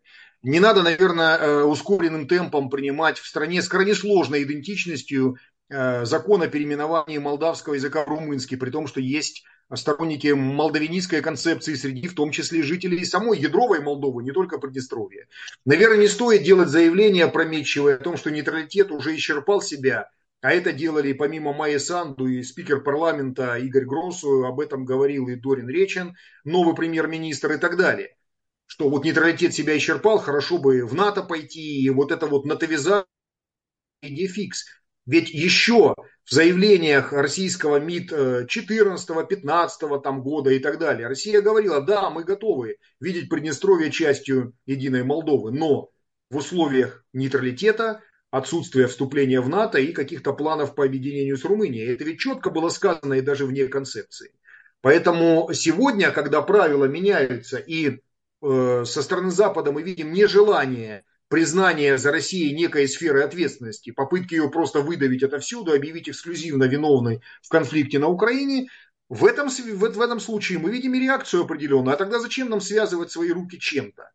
Не 0.43 0.59
надо, 0.59 0.83
наверное, 0.83 1.63
ускоренным 1.63 2.27
темпом 2.27 2.69
принимать 2.69 3.17
в 3.17 3.25
стране 3.25 3.61
с 3.61 3.67
крайне 3.67 3.95
сложной 3.95 4.43
идентичностью 4.43 5.37
закон 5.69 6.41
о 6.41 6.47
переименовании 6.47 7.17
молдавского 7.17 7.75
языка 7.75 8.03
в 8.03 8.07
румынский, 8.07 8.57
при 8.57 8.69
том, 8.69 8.87
что 8.87 8.99
есть 8.99 9.43
сторонники 9.73 10.27
молдавинистской 10.27 11.21
концепции 11.21 11.73
среди, 11.75 12.07
в 12.07 12.15
том 12.15 12.31
числе 12.31 12.63
жителей 12.63 13.03
самой 13.05 13.39
ядровой 13.39 13.79
Молдовы, 13.79 14.23
не 14.23 14.31
только 14.31 14.59
Приднестровья. 14.59 15.27
Наверное, 15.65 15.97
не 15.97 16.07
стоит 16.07 16.43
делать 16.43 16.69
заявление 16.69 17.25
опрометчивое 17.25 17.95
о 17.95 18.03
том, 18.03 18.17
что 18.17 18.29
нейтралитет 18.29 18.91
уже 18.91 19.15
исчерпал 19.15 19.61
себя, 19.61 20.09
а 20.41 20.51
это 20.51 20.73
делали 20.73 21.13
помимо 21.13 21.53
Майи 21.53 21.77
Санду 21.77 22.27
и 22.27 22.43
спикер 22.43 22.81
парламента 22.81 23.57
Игорь 23.57 23.85
Гросу, 23.85 24.43
об 24.43 24.59
этом 24.59 24.83
говорил 24.83 25.29
и 25.29 25.35
Дорин 25.35 25.69
Речин, 25.69 26.15
новый 26.43 26.75
премьер-министр 26.75 27.53
и 27.53 27.57
так 27.57 27.77
далее. 27.77 28.15
Что 28.65 28.89
вот 28.89 29.05
нейтралитет 29.05 29.53
себя 29.53 29.77
исчерпал, 29.77 30.19
хорошо 30.19 30.57
бы 30.57 30.85
в 30.85 30.93
НАТО 30.93 31.23
пойти, 31.23 31.81
и 31.81 31.89
вот 31.89 32.11
это 32.11 32.27
вот 32.27 32.45
натовизация 32.45 33.07
идея 34.01 34.27
фикс. 34.27 34.65
Ведь 35.05 35.29
еще 35.29 35.95
в 36.23 36.31
заявлениях 36.33 37.11
российского 37.11 37.79
МИД 37.79 38.47
14 38.47 39.27
15 39.27 40.01
там, 40.01 40.21
года 40.21 40.49
и 40.51 40.59
так 40.59 40.79
далее, 40.79 41.07
Россия 41.07 41.41
говорила, 41.41 41.81
да, 41.81 42.09
мы 42.09 42.23
готовы 42.23 42.77
видеть 42.99 43.29
Приднестровье 43.29 43.91
частью 43.91 44.53
единой 44.65 45.03
Молдовы, 45.03 45.51
но 45.51 45.89
в 46.29 46.37
условиях 46.37 47.03
нейтралитета, 47.11 48.01
отсутствия 48.31 48.87
вступления 48.87 49.41
в 49.41 49.49
НАТО 49.49 49.77
и 49.77 49.91
каких-то 49.91 50.33
планов 50.33 50.73
по 50.73 50.85
объединению 50.85 51.37
с 51.37 51.43
Румынией. 51.43 51.93
Это 51.93 52.03
ведь 52.05 52.19
четко 52.19 52.49
было 52.49 52.69
сказано 52.69 53.13
и 53.15 53.21
даже 53.21 53.45
вне 53.45 53.67
концепции. 53.67 54.31
Поэтому 54.81 55.49
сегодня, 55.53 56.11
когда 56.11 56.41
правила 56.41 56.85
меняются 56.85 57.57
и 57.57 57.99
э, 58.41 58.83
со 58.85 59.03
стороны 59.03 59.31
Запада 59.31 59.71
мы 59.71 59.83
видим 59.83 60.11
нежелание 60.11 61.05
признание 61.33 61.97
за 61.97 62.11
Россией 62.11 62.53
некой 62.53 62.87
сферы 62.87 63.23
ответственности, 63.23 63.89
попытки 63.89 64.35
ее 64.35 64.51
просто 64.51 64.81
выдавить 64.81 65.23
отовсюду, 65.23 65.73
объявить 65.73 66.07
эксклюзивно 66.07 66.65
виновной 66.65 67.23
в 67.41 67.49
конфликте 67.49 67.97
на 67.97 68.07
Украине, 68.07 68.69
в 69.09 69.25
этом, 69.25 69.49
в, 69.49 69.57
в 69.57 69.99
этом 69.99 70.19
случае 70.19 70.59
мы 70.59 70.69
видим 70.69 70.93
реакцию 70.93 71.41
определенную. 71.41 71.95
А 71.95 71.97
тогда 71.97 72.19
зачем 72.19 72.51
нам 72.51 72.61
связывать 72.61 73.11
свои 73.11 73.31
руки 73.31 73.57
чем-то? 73.59 74.11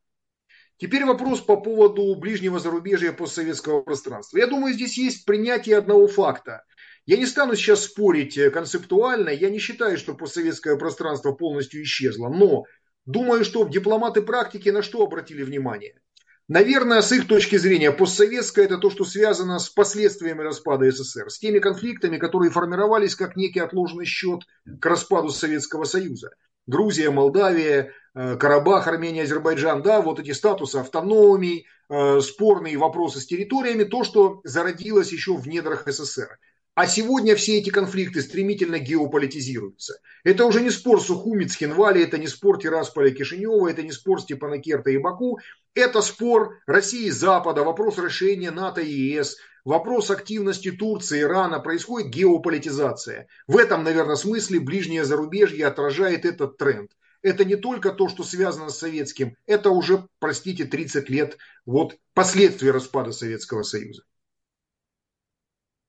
Теперь 0.76 1.04
вопрос 1.04 1.40
по 1.40 1.56
поводу 1.56 2.14
ближнего 2.14 2.60
зарубежья 2.60 3.10
постсоветского 3.10 3.82
пространства. 3.82 4.38
Я 4.38 4.46
думаю, 4.46 4.72
здесь 4.72 4.96
есть 4.96 5.24
принятие 5.24 5.76
одного 5.76 6.06
факта. 6.06 6.62
Я 7.04 7.16
не 7.16 7.26
стану 7.26 7.56
сейчас 7.56 7.82
спорить 7.82 8.38
концептуально, 8.52 9.30
я 9.30 9.50
не 9.50 9.58
считаю, 9.58 9.98
что 9.98 10.14
постсоветское 10.14 10.76
пространство 10.76 11.32
полностью 11.32 11.82
исчезло, 11.82 12.28
но 12.28 12.62
думаю, 13.06 13.44
что 13.44 13.66
дипломаты 13.66 14.22
практики 14.22 14.68
на 14.68 14.82
что 14.82 15.02
обратили 15.02 15.42
внимание? 15.42 16.00
Наверное, 16.48 17.02
с 17.02 17.12
их 17.12 17.28
точки 17.28 17.56
зрения, 17.56 17.92
постсоветское 17.92 18.64
это 18.64 18.78
то, 18.78 18.88
что 18.88 19.04
связано 19.04 19.58
с 19.58 19.68
последствиями 19.68 20.40
распада 20.40 20.90
СССР, 20.90 21.28
с 21.28 21.38
теми 21.38 21.58
конфликтами, 21.58 22.16
которые 22.16 22.50
формировались 22.50 23.14
как 23.14 23.36
некий 23.36 23.60
отложенный 23.60 24.06
счет 24.06 24.40
к 24.80 24.86
распаду 24.86 25.28
Советского 25.28 25.84
Союза. 25.84 26.30
Грузия, 26.66 27.10
Молдавия, 27.10 27.92
э, 28.14 28.36
Карабах, 28.36 28.88
Армения, 28.88 29.24
Азербайджан, 29.24 29.82
да, 29.82 30.00
вот 30.00 30.20
эти 30.20 30.32
статусы 30.32 30.76
автономии, 30.76 31.66
э, 31.90 32.20
спорные 32.20 32.78
вопросы 32.78 33.20
с 33.20 33.26
территориями, 33.26 33.84
то, 33.84 34.02
что 34.02 34.40
зародилось 34.44 35.12
еще 35.12 35.36
в 35.36 35.46
недрах 35.46 35.84
СССР. 35.86 36.38
А 36.78 36.86
сегодня 36.86 37.34
все 37.34 37.58
эти 37.58 37.70
конфликты 37.70 38.22
стремительно 38.22 38.78
геополитизируются. 38.78 39.98
Это 40.22 40.44
уже 40.44 40.60
не 40.60 40.70
спор 40.70 41.02
Сухумец, 41.02 41.56
Хинвали, 41.56 42.04
это 42.04 42.18
не 42.18 42.28
спор 42.28 42.60
Тирасполя, 42.60 43.10
Кишинева, 43.10 43.68
это 43.68 43.82
не 43.82 43.90
спор 43.90 44.20
Степана 44.20 44.60
Керта 44.60 44.90
и 44.90 44.98
Баку. 44.98 45.40
Это 45.74 46.02
спор 46.02 46.60
России 46.68 47.06
и 47.06 47.10
Запада, 47.10 47.64
вопрос 47.64 47.98
решения 47.98 48.52
НАТО 48.52 48.80
и 48.80 48.92
ЕС, 48.92 49.38
вопрос 49.64 50.12
активности 50.12 50.70
Турции, 50.70 51.22
Ирана. 51.22 51.58
Происходит 51.58 52.10
геополитизация. 52.10 53.26
В 53.48 53.56
этом, 53.56 53.82
наверное, 53.82 54.14
смысле 54.14 54.60
ближнее 54.60 55.04
зарубежье 55.04 55.66
отражает 55.66 56.24
этот 56.24 56.58
тренд. 56.58 56.92
Это 57.22 57.44
не 57.44 57.56
только 57.56 57.90
то, 57.90 58.08
что 58.08 58.22
связано 58.22 58.70
с 58.70 58.78
советским, 58.78 59.34
это 59.46 59.70
уже, 59.70 60.06
простите, 60.20 60.64
30 60.64 61.10
лет 61.10 61.38
вот 61.66 61.96
последствия 62.14 62.70
распада 62.70 63.10
Советского 63.10 63.64
Союза. 63.64 64.04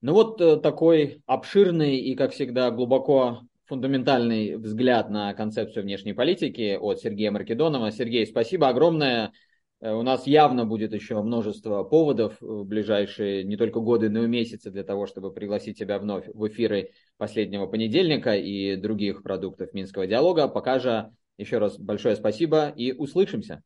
Ну 0.01 0.13
вот 0.13 0.39
э, 0.39 0.57
такой 0.57 1.21
обширный 1.25 1.97
и, 1.97 2.15
как 2.15 2.31
всегда, 2.31 2.71
глубоко 2.71 3.41
фундаментальный 3.65 4.55
взгляд 4.55 5.09
на 5.09 5.33
концепцию 5.33 5.83
внешней 5.83 6.13
политики 6.13 6.77
от 6.79 6.99
Сергея 6.99 7.31
Маркедонова. 7.31 7.91
Сергей, 7.91 8.25
спасибо 8.25 8.69
огромное. 8.69 9.33
Э, 9.81 9.91
у 9.91 10.01
нас 10.01 10.25
явно 10.25 10.65
будет 10.65 10.93
еще 10.93 11.21
множество 11.21 11.83
поводов 11.83 12.37
в 12.39 12.63
ближайшие 12.63 13.43
не 13.43 13.57
только 13.57 13.81
годы, 13.81 14.09
но 14.09 14.23
и 14.23 14.27
месяцы 14.27 14.71
для 14.71 14.85
того, 14.85 15.05
чтобы 15.05 15.33
пригласить 15.33 15.77
тебя 15.77 15.99
вновь 15.99 16.29
в 16.33 16.47
эфиры 16.47 16.91
последнего 17.17 17.67
понедельника 17.67 18.35
и 18.35 18.77
других 18.77 19.21
продуктов 19.21 19.73
Минского 19.73 20.07
диалога. 20.07 20.47
Пока 20.47 20.79
же 20.79 21.11
еще 21.37 21.57
раз 21.57 21.77
большое 21.77 22.15
спасибо 22.15 22.69
и 22.69 22.93
услышимся. 22.93 23.63